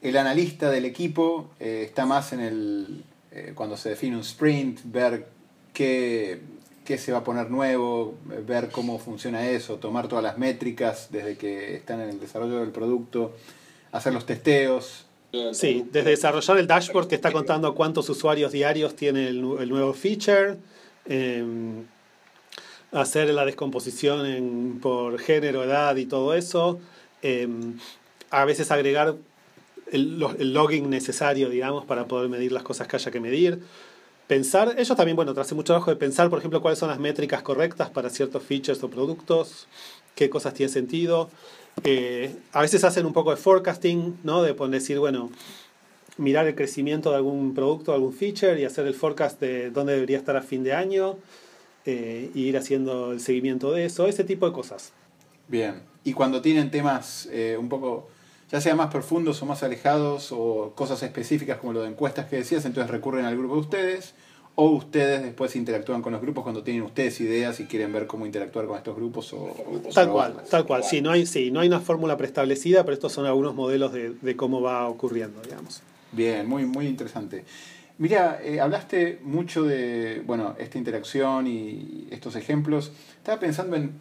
[0.02, 4.80] el analista del equipo eh, está más en el, eh, cuando se define un sprint,
[4.84, 5.28] ver
[5.72, 6.40] qué
[6.84, 8.14] qué se va a poner nuevo,
[8.46, 12.70] ver cómo funciona eso, tomar todas las métricas desde que están en el desarrollo del
[12.70, 13.32] producto,
[13.92, 15.06] hacer los testeos.
[15.52, 20.56] Sí, desde desarrollar el dashboard que está contando cuántos usuarios diarios tiene el, nuevo feature,
[21.06, 21.44] eh,
[22.92, 26.78] hacer la descomposición por género, edad y todo eso,
[27.22, 27.48] eh,
[28.30, 29.16] a veces agregar
[29.90, 33.60] el, el logging necesario, digamos, para poder medir las cosas que haya que medir
[34.26, 37.42] pensar, ellos también, bueno, hace mucho trabajo de pensar, por ejemplo, cuáles son las métricas
[37.42, 39.66] correctas para ciertos features o productos,
[40.14, 41.30] qué cosas tienen sentido.
[41.82, 44.42] Eh, a veces hacen un poco de forecasting, ¿no?
[44.42, 45.30] De decir, bueno,
[46.16, 50.18] mirar el crecimiento de algún producto, algún feature y hacer el forecast de dónde debería
[50.18, 51.16] estar a fin de año
[51.84, 54.92] eh, y ir haciendo el seguimiento de eso, ese tipo de cosas.
[55.48, 55.82] Bien.
[56.04, 58.08] Y cuando tienen temas eh, un poco,
[58.54, 62.36] ya sea más profundos o más alejados, o cosas específicas como lo de encuestas que
[62.36, 64.14] decías, entonces recurren al grupo de ustedes,
[64.54, 68.26] o ustedes después interactúan con los grupos cuando tienen ustedes ideas y quieren ver cómo
[68.26, 70.84] interactuar con estos grupos o, o Tal cual, tal cual.
[70.84, 74.10] Sí, no hay, sí, no hay una fórmula preestablecida, pero estos son algunos modelos de,
[74.10, 75.82] de cómo va ocurriendo, digamos.
[76.12, 77.44] Bien, muy, muy interesante.
[77.98, 82.92] Mira, eh, hablaste mucho de bueno, esta interacción y estos ejemplos.
[83.16, 83.94] Estaba pensando en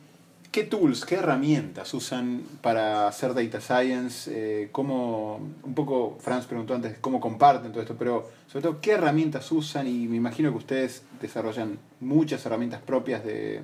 [0.54, 6.96] qué tools, qué herramientas usan para hacer data science, eh, un poco Franz preguntó antes
[7.02, 11.02] cómo comparten todo esto, pero sobre todo qué herramientas usan y me imagino que ustedes
[11.20, 13.64] desarrollan muchas herramientas propias de,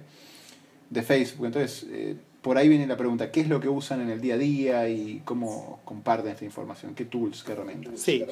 [0.89, 1.45] de Facebook.
[1.45, 4.33] Entonces, eh, por ahí viene la pregunta, ¿qué es lo que usan en el día
[4.33, 6.95] a día y cómo comparten esta información?
[6.95, 7.99] ¿Qué tools, qué herramientas?
[7.99, 8.25] Sí.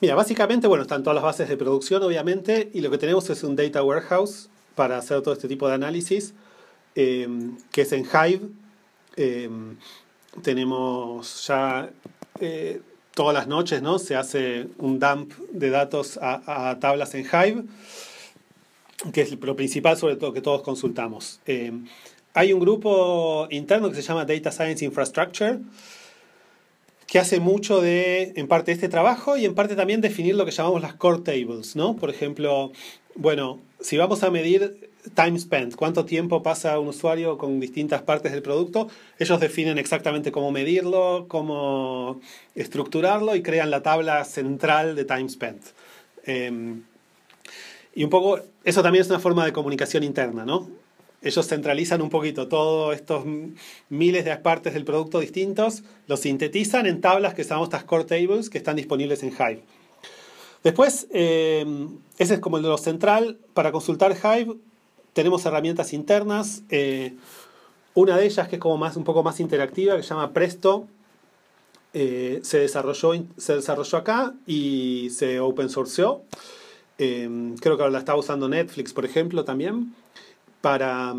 [0.00, 3.44] Mira, básicamente, bueno, están todas las bases de producción, obviamente, y lo que tenemos es
[3.44, 6.34] un data warehouse para hacer todo este tipo de análisis,
[6.94, 7.28] eh,
[7.70, 8.48] que es en Hive.
[9.16, 9.50] Eh,
[10.42, 11.90] tenemos ya
[12.40, 12.80] eh,
[13.14, 13.98] todas las noches, ¿no?
[13.98, 17.64] Se hace un dump de datos a, a tablas en Hive,
[19.12, 21.40] que es lo principal, sobre todo, que todos consultamos.
[21.46, 21.72] Eh,
[22.34, 25.58] hay un grupo interno que se llama Data Science Infrastructure,
[27.06, 30.50] que hace mucho de, en parte, este trabajo y en parte también definir lo que
[30.50, 31.94] llamamos las core tables, ¿no?
[31.94, 32.72] Por ejemplo,
[33.14, 38.32] bueno, si vamos a medir time spent, cuánto tiempo pasa un usuario con distintas partes
[38.32, 38.88] del producto,
[39.18, 42.20] ellos definen exactamente cómo medirlo, cómo
[42.54, 45.62] estructurarlo y crean la tabla central de time spent.
[46.24, 46.80] Eh,
[47.94, 50.70] y un poco, eso también es una forma de comunicación interna, ¿no?
[51.20, 53.24] Ellos centralizan un poquito todos estos
[53.88, 58.50] miles de partes del producto distintos, los sintetizan en tablas que llamamos estas core tables
[58.50, 59.62] que están disponibles en Hive.
[60.64, 61.64] Después, eh,
[62.18, 63.38] ese es como lo central.
[63.54, 64.56] Para consultar Hive
[65.12, 66.62] tenemos herramientas internas.
[66.70, 67.14] Eh,
[67.94, 70.86] una de ellas que es como más, un poco más interactiva, que se llama Presto,
[71.92, 76.22] eh, se, desarrolló, se desarrolló acá y se open sourceó.
[76.98, 79.94] Eh, creo que ahora la está usando Netflix, por ejemplo, también
[80.60, 81.14] para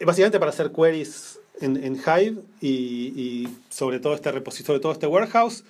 [0.00, 5.64] básicamente para hacer queries en, en Hive y, sobre todo este repositorio, todo este warehouse,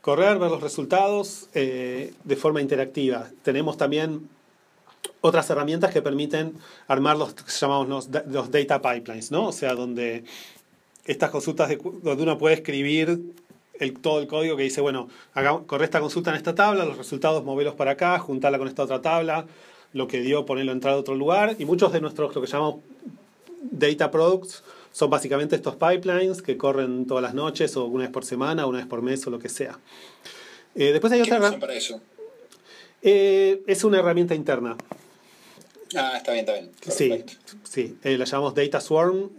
[0.00, 3.28] correr, ver los resultados de forma interactiva.
[3.42, 4.28] Tenemos también
[5.20, 6.54] otras herramientas que permiten
[6.86, 9.48] armar los que llamamos los, los data pipelines, ¿no?
[9.48, 10.24] O sea, donde
[11.06, 13.20] estas consultas, de, donde uno puede escribir
[13.80, 16.98] el, todo el código que dice, bueno, haga, corre esta consulta en esta tabla, los
[16.98, 19.46] resultados moverlos para acá, juntarla con esta otra tabla,
[19.92, 22.76] lo que dio ponerlo entrar a otro lugar y muchos de nuestros lo que llamamos
[23.70, 28.24] data products son básicamente estos pipelines que corren todas las noches o una vez por
[28.24, 29.78] semana, una vez por mes o lo que sea.
[30.74, 32.00] Eh, después hay otra usan para eso?
[33.02, 34.76] Eh, es una herramienta interna.
[35.96, 36.70] Ah, está bien, está bien.
[36.84, 37.32] Perfecto.
[37.44, 37.98] Sí, sí.
[38.02, 39.30] Eh, la llamamos Data Swarm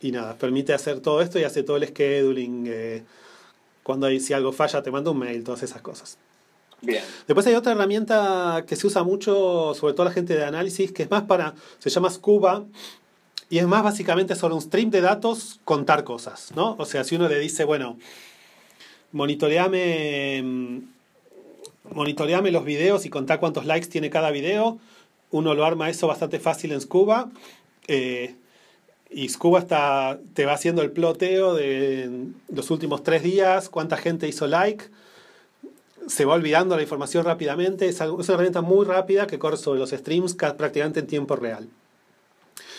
[0.00, 3.04] y nada, permite hacer todo esto y hace todo el scheduling.
[3.82, 6.18] cuando hay, si algo falla te manda un mail, todas esas cosas.
[6.82, 7.02] Bien.
[7.26, 11.04] Después hay otra herramienta que se usa mucho, sobre todo la gente de análisis, que
[11.04, 12.66] es más para, se llama Scuba,
[13.48, 16.76] y es más básicamente sobre un stream de datos contar cosas, ¿no?
[16.78, 17.96] O sea, si uno le dice, bueno,
[19.12, 20.82] monitoreame,
[21.92, 24.78] monitoreame los videos y contá cuántos likes tiene cada video,
[25.30, 27.30] uno lo arma eso bastante fácil en Scuba,
[27.88, 28.34] eh,
[29.10, 32.10] y Scuba está, te va haciendo el ploteo de
[32.48, 34.84] los últimos tres días, cuánta gente hizo like,
[36.06, 37.88] se va olvidando la información rápidamente.
[37.88, 41.68] Es, una herramienta muy rápida que corre sobre los streams prácticamente en tiempo real.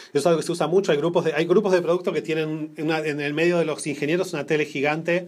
[0.09, 0.91] Eso es algo que se usa mucho.
[0.91, 1.83] Hay grupos de, hay grupos de
[2.13, 5.27] que tienen en el medio de los ingenieros una tele gigante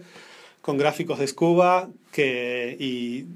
[0.62, 3.26] con gráficos de Scuba que, y,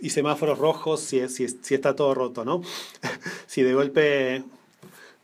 [0.00, 2.44] y semáforos rojos si, si, si, está todo roto.
[2.44, 2.62] ¿no?
[3.46, 4.44] si de golpe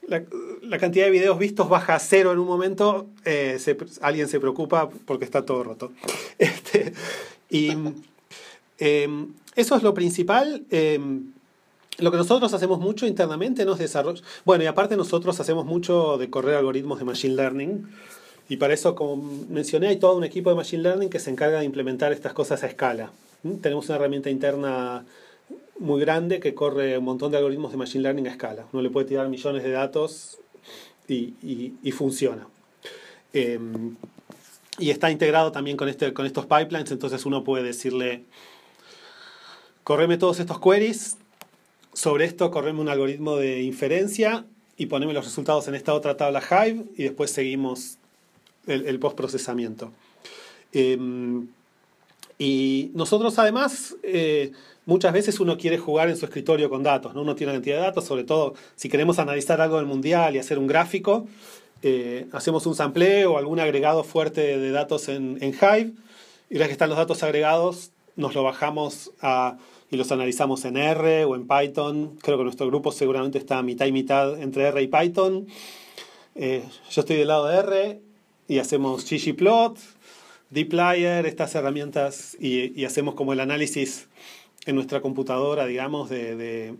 [0.07, 0.22] la,
[0.62, 4.41] la, cantidad de videos vistos baja a cero en un momento, eh, se, alguien se
[4.41, 5.93] preocupa porque está todo roto.
[6.39, 6.93] Este,
[7.51, 7.72] y.
[8.79, 9.09] Eh,
[9.57, 10.64] eso es lo principal.
[10.70, 11.01] Eh,
[11.99, 14.22] lo que nosotros hacemos mucho internamente nos desarrolla.
[14.45, 17.89] Bueno, y aparte nosotros hacemos mucho de correr algoritmos de Machine Learning.
[18.51, 19.16] Y para eso, como
[19.49, 22.62] mencioné, hay todo un equipo de Machine Learning que se encarga de implementar estas cosas
[22.62, 23.11] a escala.
[23.61, 25.05] Tenemos una herramienta interna
[25.78, 28.66] muy grande que corre un montón de algoritmos de Machine Learning a escala.
[28.72, 30.38] Uno le puede tirar millones de datos
[31.09, 32.47] y, y, y funciona.
[33.32, 33.59] Eh,
[34.78, 38.24] y está integrado también con, este, con estos pipelines, entonces uno puede decirle
[39.84, 41.16] correme todos estos queries,
[41.92, 44.44] sobre esto correme un algoritmo de inferencia
[44.76, 47.99] y poneme los resultados en esta otra tabla Hive y después seguimos
[48.66, 49.92] el, el postprocesamiento.
[50.72, 50.99] Eh,
[52.39, 54.53] y nosotros además, eh,
[54.84, 57.22] muchas veces uno quiere jugar en su escritorio con datos, ¿no?
[57.22, 60.39] uno tiene una cantidad de datos, sobre todo si queremos analizar algo del mundial y
[60.39, 61.26] hacer un gráfico,
[61.82, 65.93] eh, hacemos un sampleo o algún agregado fuerte de datos en, en Hive,
[66.49, 69.59] y una vez que están los datos agregados, nos lo bajamos a,
[69.91, 72.16] y los analizamos en R o en Python.
[72.22, 75.47] Creo que nuestro grupo seguramente está mitad y mitad entre R y Python.
[76.34, 78.01] Eh, yo estoy del lado de R
[78.49, 79.78] y hacemos ggplot,
[80.51, 84.09] dplyr, estas herramientas y, hacemos como el análisis
[84.66, 86.74] en nuestra computadora, digamos, de, de,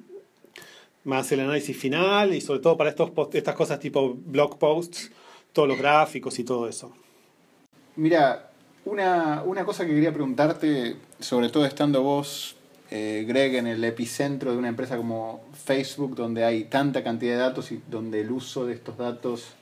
[1.04, 5.10] más el análisis final y sobre todo para estos estas cosas tipo blog posts,
[5.52, 6.92] todos los gráficos y todo eso.
[7.94, 8.50] Mira,
[8.84, 12.56] una, una cosa que quería preguntarte, sobre todo estando vos,
[12.90, 17.38] eh, Greg, en el epicentro de una empresa como Facebook, donde hay tanta cantidad de
[17.38, 19.54] datos y donde el uso de estos datos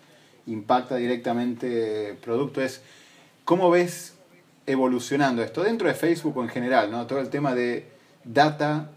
[0.46, 2.82] impacta directamente el producto, es
[3.44, 4.14] cómo ves
[4.66, 7.06] evolucionando esto dentro de Facebook o en general, ¿no?
[7.06, 7.86] Todo el tema de
[8.24, 8.90] data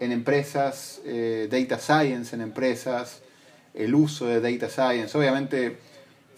[0.00, 3.22] en empresas, eh, data science en empresas,
[3.74, 5.16] el uso de data science.
[5.16, 5.78] Obviamente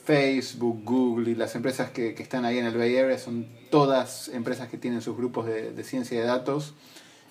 [0.05, 4.29] Facebook, Google y las empresas que, que están ahí en el Bay Area son todas
[4.29, 6.75] empresas que tienen sus grupos de, de ciencia de datos.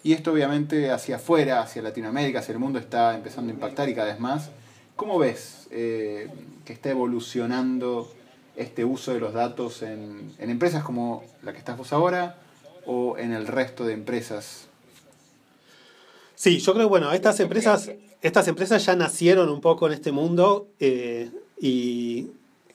[0.03, 3.95] Y esto obviamente hacia afuera, hacia Latinoamérica, hacia el mundo está empezando a impactar y
[3.95, 4.49] cada vez más.
[4.95, 6.29] ¿Cómo ves eh,
[6.65, 8.11] que está evolucionando
[8.55, 12.37] este uso de los datos en, en, empresas como la que estás vos ahora
[12.85, 14.67] o en el resto de empresas?
[16.35, 17.91] Sí, yo creo, bueno, estas empresas,
[18.21, 22.27] estas empresas ya nacieron un poco en este mundo eh, y,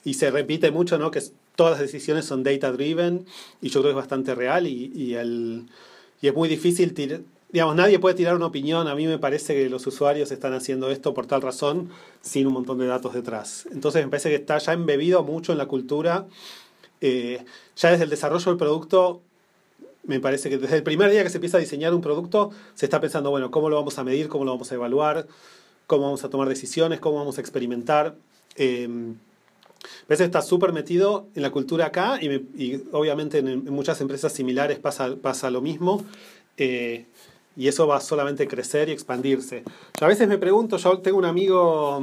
[0.04, 1.10] y, se repite mucho, ¿no?
[1.10, 1.22] Que
[1.54, 3.26] todas las decisiones son data driven
[3.60, 5.66] y yo creo que es bastante real y, y, el,
[6.20, 6.94] y es muy difícil
[7.50, 10.90] digamos, nadie puede tirar una opinión, a mí me parece que los usuarios están haciendo
[10.90, 11.90] esto por tal razón
[12.20, 13.66] sin un montón de datos detrás.
[13.72, 16.26] Entonces me parece que está ya embebido mucho en la cultura,
[17.00, 17.44] eh,
[17.76, 19.22] ya desde el desarrollo del producto
[20.04, 22.86] me parece que desde el primer día que se empieza a diseñar un producto, se
[22.86, 25.26] está pensando, bueno, cómo lo vamos a medir, cómo lo vamos a evaluar,
[25.86, 28.16] cómo vamos a tomar decisiones, cómo vamos a experimentar.
[28.56, 28.88] Eh,
[30.08, 32.42] que está súper metido en la cultura acá y, me,
[32.92, 36.04] obviamente en, en, muchas empresas similares pasa, pasa lo mismo.
[36.56, 37.06] Eh,
[37.58, 39.64] y eso va a solamente crecer y expandirse.
[39.98, 42.02] Yo a veces me pregunto, yo tengo un amigo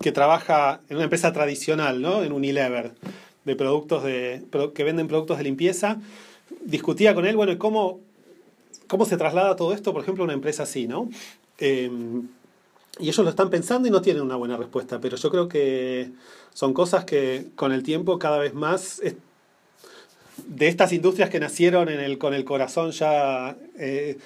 [0.00, 2.24] que trabaja en una empresa tradicional, ¿no?
[2.24, 2.92] En Unilever,
[3.44, 4.42] de productos de,
[4.74, 5.98] que venden productos de limpieza
[6.60, 8.00] discutía con él, bueno, ¿cómo,
[8.86, 11.08] cómo se traslada todo esto, por ejemplo, a una empresa así, ¿no?
[11.58, 11.90] Eh,
[12.98, 16.10] y ellos lo están pensando y no tienen una buena respuesta, pero yo creo que
[16.52, 19.00] son cosas que con el tiempo cada vez más
[20.46, 24.18] de estas industrias que nacieron en el, con el corazón ya, eh,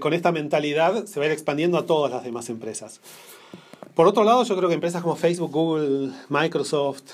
[0.00, 3.00] con esta mentalidad, se va a ir expandiendo a todas las demás empresas.
[3.94, 7.04] Por otro lado, yo creo que empresas como Facebook, Google, Microsoft,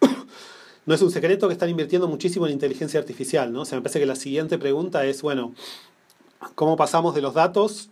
[0.86, 3.62] no es un secreto que están invirtiendo muchísimo en inteligencia artificial, ¿no?
[3.62, 5.54] O sea, me parece que la siguiente pregunta es, bueno,
[6.54, 7.90] ¿cómo pasamos de los datos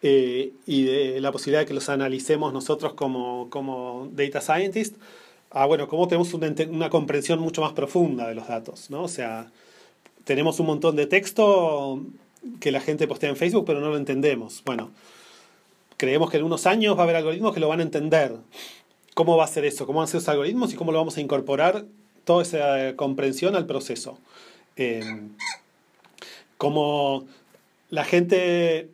[0.00, 4.96] eh, y de la posibilidad de que los analicemos nosotros como, como data scientist
[5.50, 9.02] a, bueno, cómo tenemos una, una, comprensión mucho más profunda de los datos, ¿no?
[9.02, 9.50] O sea,
[10.24, 12.02] tenemos un montón de texto
[12.60, 14.62] que la gente postea en Facebook, pero no lo entendemos.
[14.64, 14.90] Bueno,
[15.96, 18.36] creemos que en unos años va a haber algoritmos que lo van a entender
[19.14, 21.16] cómo va a ser eso, cómo van a ser esos algoritmos y cómo lo vamos
[21.16, 21.84] a incorporar
[22.24, 24.18] toda esa comprensión al proceso.
[24.76, 25.02] Eh,
[26.56, 27.26] como
[27.90, 28.90] la gente,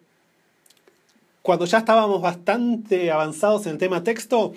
[1.43, 4.53] cuando ya estábamos bastante avanzados en el tema texto,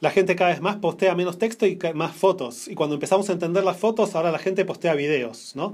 [0.00, 2.68] la gente cada vez más postea menos texto y más fotos.
[2.68, 5.72] Y cuando empezamos a entender las fotos, ahora la gente postea videos, ¿no?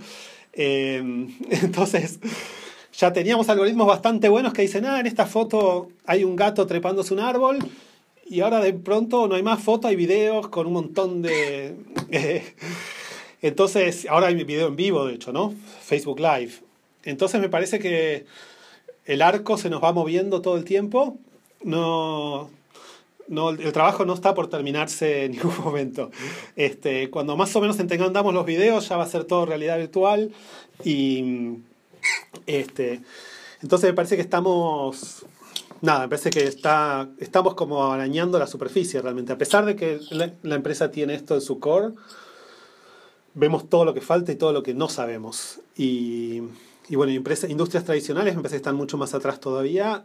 [0.57, 2.18] Eh, entonces,
[2.92, 7.14] ya teníamos algoritmos bastante buenos que dicen, ah, en esta foto hay un gato trepándose
[7.14, 7.59] un árbol
[8.28, 11.76] y ahora de pronto no hay más fotos, hay videos con un montón de...
[12.12, 12.54] Eh,
[13.42, 15.52] entonces, ahora hay video en vivo, de hecho, ¿no?
[15.82, 16.52] Facebook Live.
[17.04, 18.26] Entonces me parece que
[19.04, 21.18] el arco se nos va moviendo todo el tiempo.
[21.62, 22.48] No,
[23.28, 26.10] no, el trabajo no está por terminarse en ningún momento.
[26.54, 30.32] Este, cuando más o menos entendamos los videos, ya va a ser todo realidad virtual.
[30.84, 31.58] Y
[32.46, 33.00] este,
[33.62, 35.24] entonces me parece que estamos
[35.80, 39.32] nada, me parece que está, estamos como arañando la superficie realmente.
[39.32, 41.94] A pesar de que la, la, empresa tiene esto en su core,
[43.34, 45.60] vemos todo lo que falta y todo lo que no sabemos.
[45.76, 46.42] Y,
[46.89, 50.05] y bueno, industrias tradicionales me parece que están mucho más atrás todavía.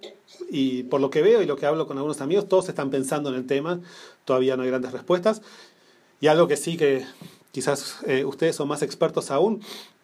[0.50, 3.30] Y por lo que veo y lo que hablo con algunos amigos, todos están pensando
[3.30, 3.80] en el tema.
[4.26, 5.42] Todavía no hay grandes respuestas.
[6.20, 7.06] Y algo que sí que
[7.52, 9.62] quizás eh, ustedes son más expertos aún,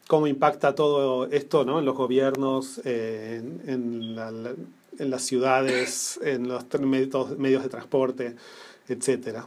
[0.08, 1.80] cómo impacta todo esto ¿no?
[1.80, 4.52] en los gobiernos, eh, en, en la, la
[5.00, 6.66] en las ciudades, en los
[7.38, 8.36] medios de transporte,
[8.88, 9.44] etc.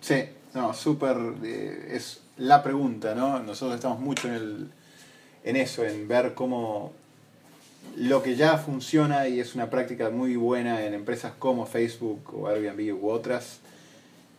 [0.00, 3.40] Sí, no, súper, eh, es la pregunta, ¿no?
[3.40, 4.70] Nosotros estamos mucho en, el,
[5.44, 6.92] en eso, en ver cómo
[7.96, 12.48] lo que ya funciona y es una práctica muy buena en empresas como Facebook o
[12.48, 13.60] Airbnb u otras,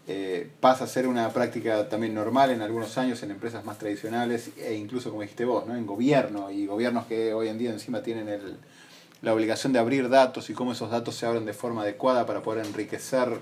[0.07, 4.51] eh, pasa a ser una práctica también normal en algunos años en empresas más tradicionales
[4.57, 5.75] e incluso, como dijiste vos, ¿no?
[5.75, 8.57] en gobierno y gobiernos que hoy en día encima tienen el,
[9.21, 12.41] la obligación de abrir datos y cómo esos datos se abren de forma adecuada para
[12.41, 13.39] poder enriquecer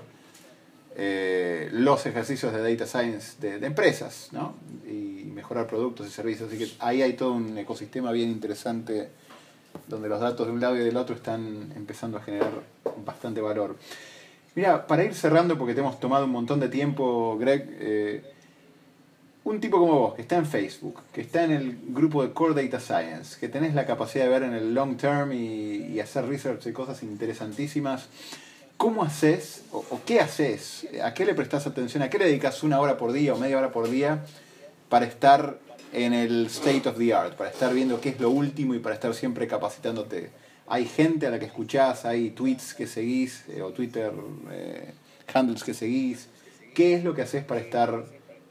[0.96, 4.54] eh, los ejercicios de data science de, empresas ¿no?
[5.38, 6.48] Mejorar productos y servicios.
[6.48, 9.08] Así que ahí hay todo un ecosistema bien interesante
[9.86, 12.50] donde los datos de un lado y del otro están empezando a generar
[13.06, 13.76] bastante valor.
[14.56, 18.32] Mira, para ir cerrando, porque te hemos tomado un montón de tiempo, Greg, eh,
[19.44, 22.60] un tipo como vos, que está en Facebook, que está en el grupo de Core
[22.60, 26.64] Data Science, que tenés la capacidad de ver en el long term y, hacer research
[26.64, 28.08] de cosas interesantísimas,
[28.76, 30.88] ¿cómo haces o, o, qué haces?
[31.02, 32.02] ¿A qué le prestas atención?
[32.02, 34.24] ¿A qué le dedicas una hora por día o media hora por día
[34.88, 35.58] para estar
[35.92, 38.94] en el state of the art, para estar viendo qué es lo último y para
[38.94, 40.30] estar siempre capacitándote?
[40.68, 44.12] hay gente a la que escuchás, hay tweets que seguís eh, o Twitter
[44.50, 44.92] eh,
[45.32, 46.28] handles que seguís.
[46.74, 48.04] ¿Qué es lo que haces para estar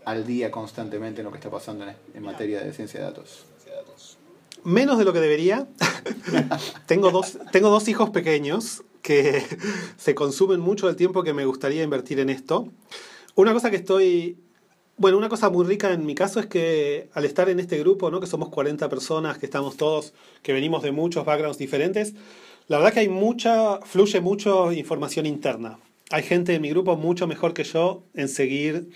[0.03, 3.45] al día constantemente en lo que está pasando en, materia de ciencia de datos?
[4.63, 5.67] Menos de lo que debería.
[6.87, 9.45] tengo, dos, tengo dos hijos pequeños que
[9.97, 12.67] se consumen mucho del tiempo que me gustaría invertir en esto.
[13.35, 14.37] Una cosa que estoy
[14.97, 18.09] bueno, una cosa muy rica en mi caso es que al estar en este grupo,
[18.09, 18.19] ¿no?
[18.19, 22.13] que somos 40 personas, que estamos todos, que venimos de muchos backgrounds diferentes,
[22.67, 25.79] la verdad que hay mucha, fluye mucho información interna.
[26.09, 28.89] Hay gente en mi grupo mucho mejor que yo en seguir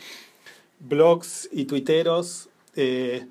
[0.79, 2.49] blogs y tuiteros.
[2.75, 3.27] Eh,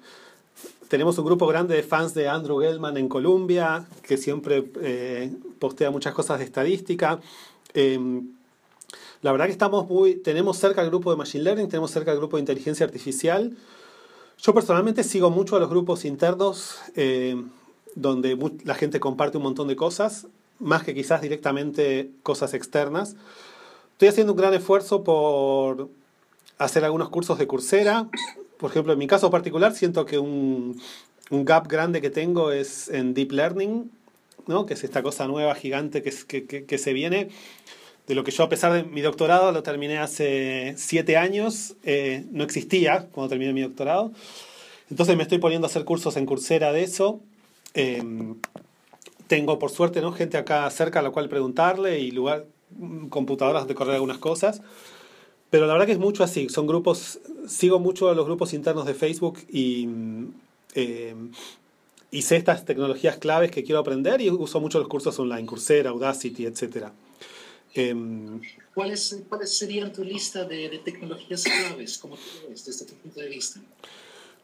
[0.88, 5.90] tenemos un grupo grande de fans de Andrew Gelman en Colombia, que siempre eh, postea
[5.90, 7.20] muchas cosas de estadística.
[7.74, 8.28] Em,
[9.22, 12.18] la verdad que estamos muy, tenemos cerca el grupo de Machine Learning, tenemos cerca el
[12.18, 13.56] grupo de inteligencia artificial.
[14.38, 17.36] Yo personalmente sigo mucho a los grupos internos eh,
[17.94, 20.26] donde la gente comparte un montón de cosas,
[20.58, 23.16] más que quizás directamente cosas externas.
[23.92, 25.90] Estoy haciendo un gran esfuerzo por
[26.56, 28.08] hacer algunos cursos de Coursera.
[28.56, 30.80] Por ejemplo, en mi caso particular, siento que un,
[31.30, 33.90] un gap grande que tengo es en Deep Learning,
[34.46, 34.64] ¿no?
[34.64, 37.28] que es esta cosa nueva, gigante que, que, que se viene
[38.10, 42.24] de lo que yo a pesar de mi doctorado lo terminé hace siete años, eh,
[42.32, 44.10] no existía cuando terminé mi doctorado.
[44.90, 47.20] Entonces me estoy poniendo a hacer cursos en Coursera de eso.
[47.72, 48.34] Em,
[49.28, 50.10] tengo por suerte ¿no?
[50.10, 52.46] gente acá cerca a la cual preguntarle y lugar,
[53.10, 54.60] computadoras de correr algunas cosas.
[55.50, 56.48] Pero la verdad que es mucho así.
[56.48, 59.84] Son grupos, sigo mucho a los grupos internos de Facebook y,
[60.74, 61.30] em,
[62.10, 65.90] y sé estas tecnologías claves que quiero aprender y uso mucho los cursos online, Coursera,
[65.90, 66.92] Audacity, etcétera.
[67.74, 68.40] Em,
[68.74, 72.16] ¿Cuáles, ¿Cuáles serían tu lista de, tecnologías claves, como
[72.48, 73.60] desde este punto de vista?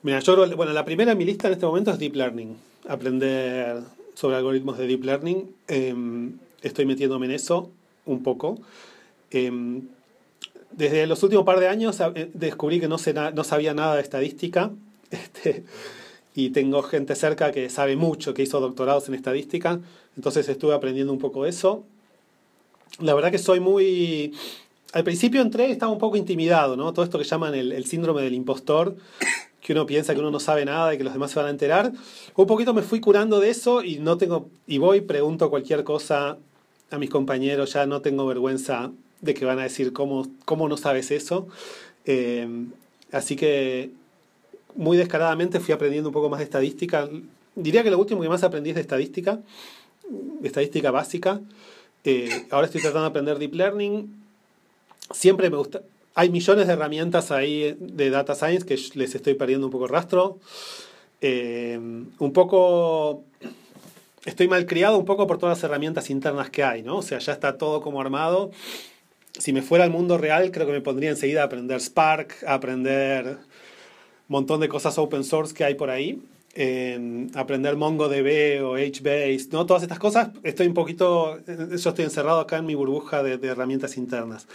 [0.03, 2.57] Mira, yo bueno, la primera en mi lista en este momento es Deep Learning.
[2.89, 3.83] Aprender
[4.15, 5.55] sobre algoritmos de Deep Learning.
[5.67, 7.71] Em, estoy metiéndome en eso
[8.05, 8.61] un poco.
[9.31, 9.89] Em,
[10.71, 14.03] desde los últimos par de años eh, descubrí que no, sé no sabía nada de
[14.03, 14.71] estadística.
[15.09, 15.63] Este,
[16.35, 19.81] y tengo gente cerca que sabe mucho, que hizo doctorados en estadística.
[20.17, 21.85] Entonces estuve aprendiendo un poco eso
[23.01, 24.33] la verdad que soy muy...
[24.93, 26.93] Al principio entré y estaba un poco intimidado, ¿no?
[26.93, 28.97] Todo esto que llaman el, síndrome del impostor,
[29.61, 31.51] que uno piensa que uno no sabe nada y que los demás se van a
[31.51, 31.93] enterar.
[32.35, 36.39] Un poquito me fui curando de eso y no tengo y voy pregunto cualquier cosa
[36.91, 40.77] a mis compañeros, ya no tengo vergüenza de que van a decir cómo, cómo no
[40.77, 41.49] sabes eso.
[42.07, 42.49] Eh,
[43.13, 43.91] así que
[44.77, 47.09] muy descaradamente fui aprendiendo un poco más de estadística.
[47.55, 49.41] Diría que lo último que más aprendí es de estadística,
[50.43, 51.41] estadística básica.
[52.09, 54.23] Eh, ahora estoy tratando de aprender Deep Learning.
[55.11, 55.83] Siempre me gusta.
[56.15, 59.91] Hay millones de herramientas ahí de Data Science que les estoy perdiendo un poco el
[59.91, 60.39] rastro.
[61.21, 63.25] Eh, un poco.
[64.25, 66.99] Estoy mal criado un poco por todas las herramientas internas que hay, ¿no?
[66.99, 68.53] O sea, ya está todo como armado.
[69.37, 72.55] Si me fuera al mundo real, creo que me pondría enseguida a aprender Spark, a
[72.55, 73.37] aprender un
[74.29, 76.23] montón de cosas open source que hay por ahí
[77.35, 79.67] aprender MongoDB o HBase, ¿no?
[79.67, 83.97] Todas estas cosas, estoy un poquito, yo estoy encerrado acá en mi burbuja de, herramientas
[83.99, 84.47] internas.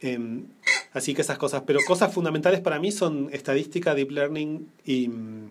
[0.00, 0.46] Em,
[0.92, 5.50] así que esas cosas, pero cosas fundamentales para mí son estadística, deep learning y mm,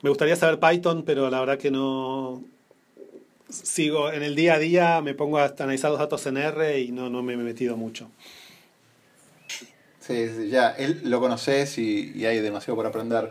[0.00, 2.42] me gustaría saber Python, pero la verdad que no
[3.50, 6.92] sigo en el día a día, me pongo a analizar los datos en R y
[6.92, 8.10] no, no me he metido mucho.
[10.00, 13.30] Sí, ya, él lo conoces y, y hay demasiado por aprender.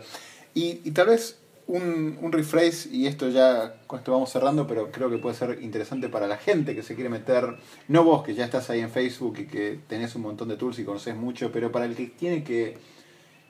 [0.54, 5.10] Y, tal vez un, un, rephrase, y esto ya con esto vamos cerrando, pero creo
[5.10, 7.56] que puede ser interesante para la gente que se quiere meter,
[7.88, 10.78] no vos que ya estás ahí en Facebook y que tenés un montón de tools
[10.78, 12.76] y conoces mucho, pero para el que tiene que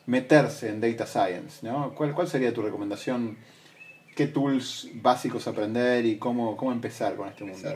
[0.07, 1.95] meterse en Data Science, ¿no?
[1.95, 3.37] ¿Cuál, cuál sería tu recomendación
[4.15, 7.69] qué tools básicos aprender y cómo, cómo empezar con este mundo.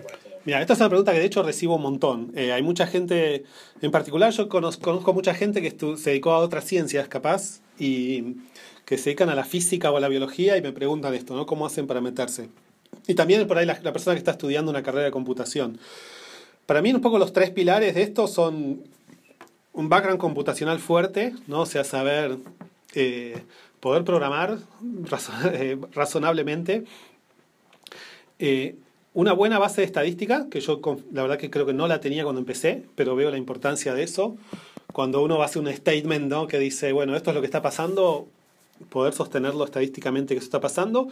[0.45, 2.33] Mira, esta es una pregunta que de hecho recibo un montón.
[2.37, 3.45] Eh, hay mucha gente,
[3.81, 8.37] en particular yo conozco, conozco mucha gente que se dedicó a otras ciencias capaz y
[8.87, 11.45] que se dedican a la física o a la biología y me preguntan esto, ¿no?
[11.45, 12.49] ¿Cómo hacen para meterse?
[13.07, 15.79] Y también por ahí la, la persona que está estudiando una carrera de computación.
[16.65, 18.83] Para mí un poco los tres pilares de esto son
[19.77, 21.61] un background computacional fuerte, ¿no?
[21.61, 22.39] O sea, saber
[22.95, 23.43] eh,
[23.81, 24.59] poder programar
[25.53, 26.85] eh, razonablemente.
[28.39, 28.77] Eh,
[29.13, 30.81] una buena base de estadística, que yo
[31.13, 34.03] la verdad que creo que no la tenía cuando empecé, pero veo la importancia de
[34.03, 34.37] eso.
[34.93, 36.47] Cuando uno hacer un statement ¿no?
[36.47, 38.29] que dice, bueno, esto es lo que está pasando,
[38.89, 41.09] poder sostenerlo estadísticamente que eso está pasando.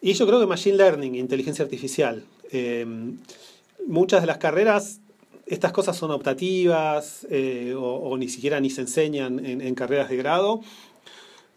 [0.00, 2.24] Y yo creo que Machine Learning, inteligencia artificial.
[3.86, 5.00] muchas de las carreras
[5.46, 7.26] estas cosas son optativas
[7.76, 10.60] o, ni siquiera ni se enseñan en, carreras de grado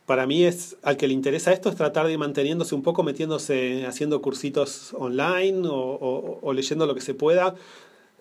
[0.06, 3.86] para mí es, al que le interesa esto, es tratar de manteniéndose un poco, metiéndose,
[3.88, 7.56] haciendo cursitos online o, leyendo lo que se pueda.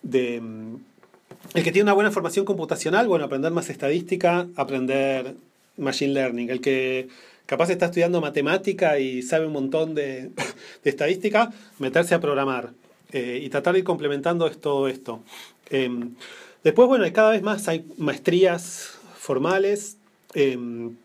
[0.02, 5.34] De, el que tiene una buena formación computacional, bueno, aprender más estadística, aprender
[5.76, 6.50] machine learning.
[6.50, 7.08] El que
[7.46, 10.30] capaz está estudiando matemática y sabe un montón de,
[10.84, 12.72] estadística, meterse a programar
[13.12, 15.22] eh, y tratar de ir complementando todo esto.
[15.70, 16.14] Em,
[16.62, 19.96] después, bueno, cada vez más hay maestrías formales.
[20.34, 20.96] Em,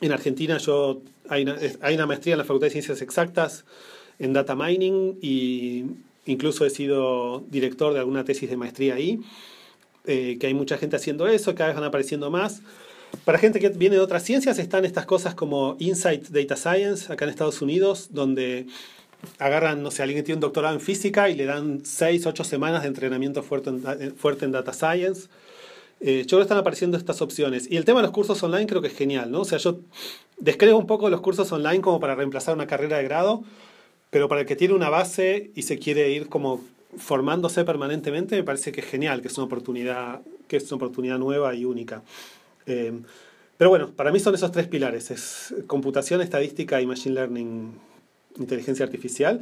[0.00, 3.64] en Argentina yo hay una, maestría en la Facultad de Ciencias Exactas
[4.18, 5.84] en Data Mining y
[6.26, 9.20] incluso he sido director de alguna tesis de maestría ahí,
[10.06, 12.62] eh, que hay mucha gente haciendo eso, cada vez van apareciendo más.
[13.24, 17.24] Para gente que viene de otras ciencias están estas cosas como Insight Data Science, acá
[17.24, 18.66] en Estados Unidos, donde
[19.38, 22.44] agarran, no sé, alguien que tiene un doctorado en física y le dan 6, 8
[22.44, 25.28] semanas de entrenamiento fuerte en, fuerte en Data Science.
[26.00, 27.70] Eh, yo creo que están apareciendo estas opciones.
[27.70, 29.42] Y el tema de los cursos online creo que es genial, ¿no?
[29.42, 29.80] O sea, yo
[30.38, 33.44] descreo un poco los cursos online como para reemplazar una carrera de grado,
[34.08, 36.64] pero para el que tiene una base y se quiere ir como
[36.96, 41.18] formándose permanentemente, me parece que es genial, que es una oportunidad, que es una oportunidad
[41.18, 42.02] nueva y única.
[42.66, 42.92] Eh,
[43.56, 47.78] pero bueno, para mí son esos tres pilares, es computación, estadística y machine learning,
[48.38, 49.40] inteligencia artificial.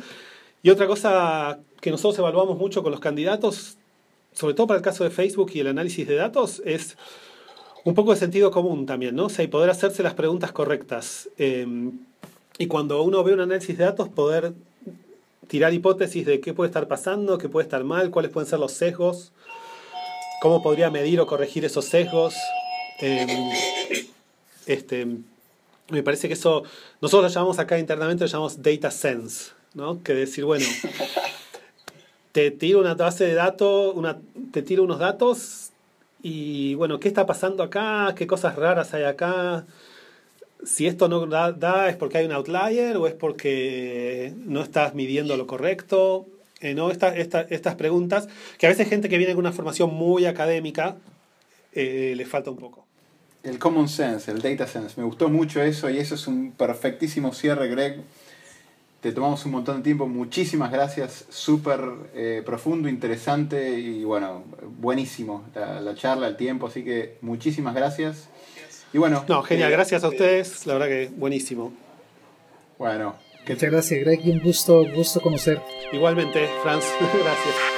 [0.63, 3.79] Y otra cosa que nosotros evaluamos mucho con los candidatos
[4.39, 6.97] sobre todo para el caso de Facebook y el análisis de datos, es
[7.85, 9.27] un poco de sentido común también, ¿no?
[9.27, 11.29] O sea, y poder hacerse las preguntas correctas.
[11.39, 11.99] Em,
[12.57, 14.53] y cuando uno ve un análisis de datos, poder
[15.49, 18.73] tirar hipótesis de qué puede estar pasando, qué puede estar mal, cuáles pueden ser los
[18.73, 19.33] sesgos,
[20.41, 22.35] cómo podría medir o corregir esos sesgos.
[23.01, 23.51] Em,
[24.67, 25.07] este,
[25.91, 26.65] me parece que eso,
[27.01, 30.03] nosotros lo llamamos acá internamente, lo llamamos data sense, ¿no?
[30.03, 30.67] Que decir, bueno,
[32.33, 34.19] te tiro una base de datos, una,
[34.53, 35.71] te tiro unos datos
[36.23, 38.15] y bueno, ¿qué está pasando acá?
[38.17, 39.65] ¿Qué cosas raras hay acá?
[40.65, 45.37] Si esto no da, es porque hay un outlier o es porque no estás midiendo
[45.37, 46.27] lo correcto.
[46.61, 46.91] Eh, ¿no?
[46.91, 48.29] estas preguntas,
[48.59, 50.97] que a veces gente que viene con una formación muy académica
[51.73, 52.88] eh, le falta un poco.
[53.49, 57.33] El common sense, el data sense, me gustó mucho eso y eso es un perfectísimo
[57.33, 58.03] cierre, Greg,
[59.01, 61.81] te tomamos un montón de tiempo, muchísimas gracias, súper
[62.15, 64.43] eh, profundo, interesante y bueno,
[64.81, 68.29] buenísimo la, charla, el tiempo, así que muchísimas gracias.
[68.93, 69.25] Y bueno.
[69.29, 71.73] No, genial, eh, gracias a ustedes, la verdad que buenísimo.
[72.79, 73.17] Bueno.
[73.49, 75.63] Muchas gracias, Greg, un gusto, gusto conocer.
[75.93, 77.78] Igualmente, Franz, gracias.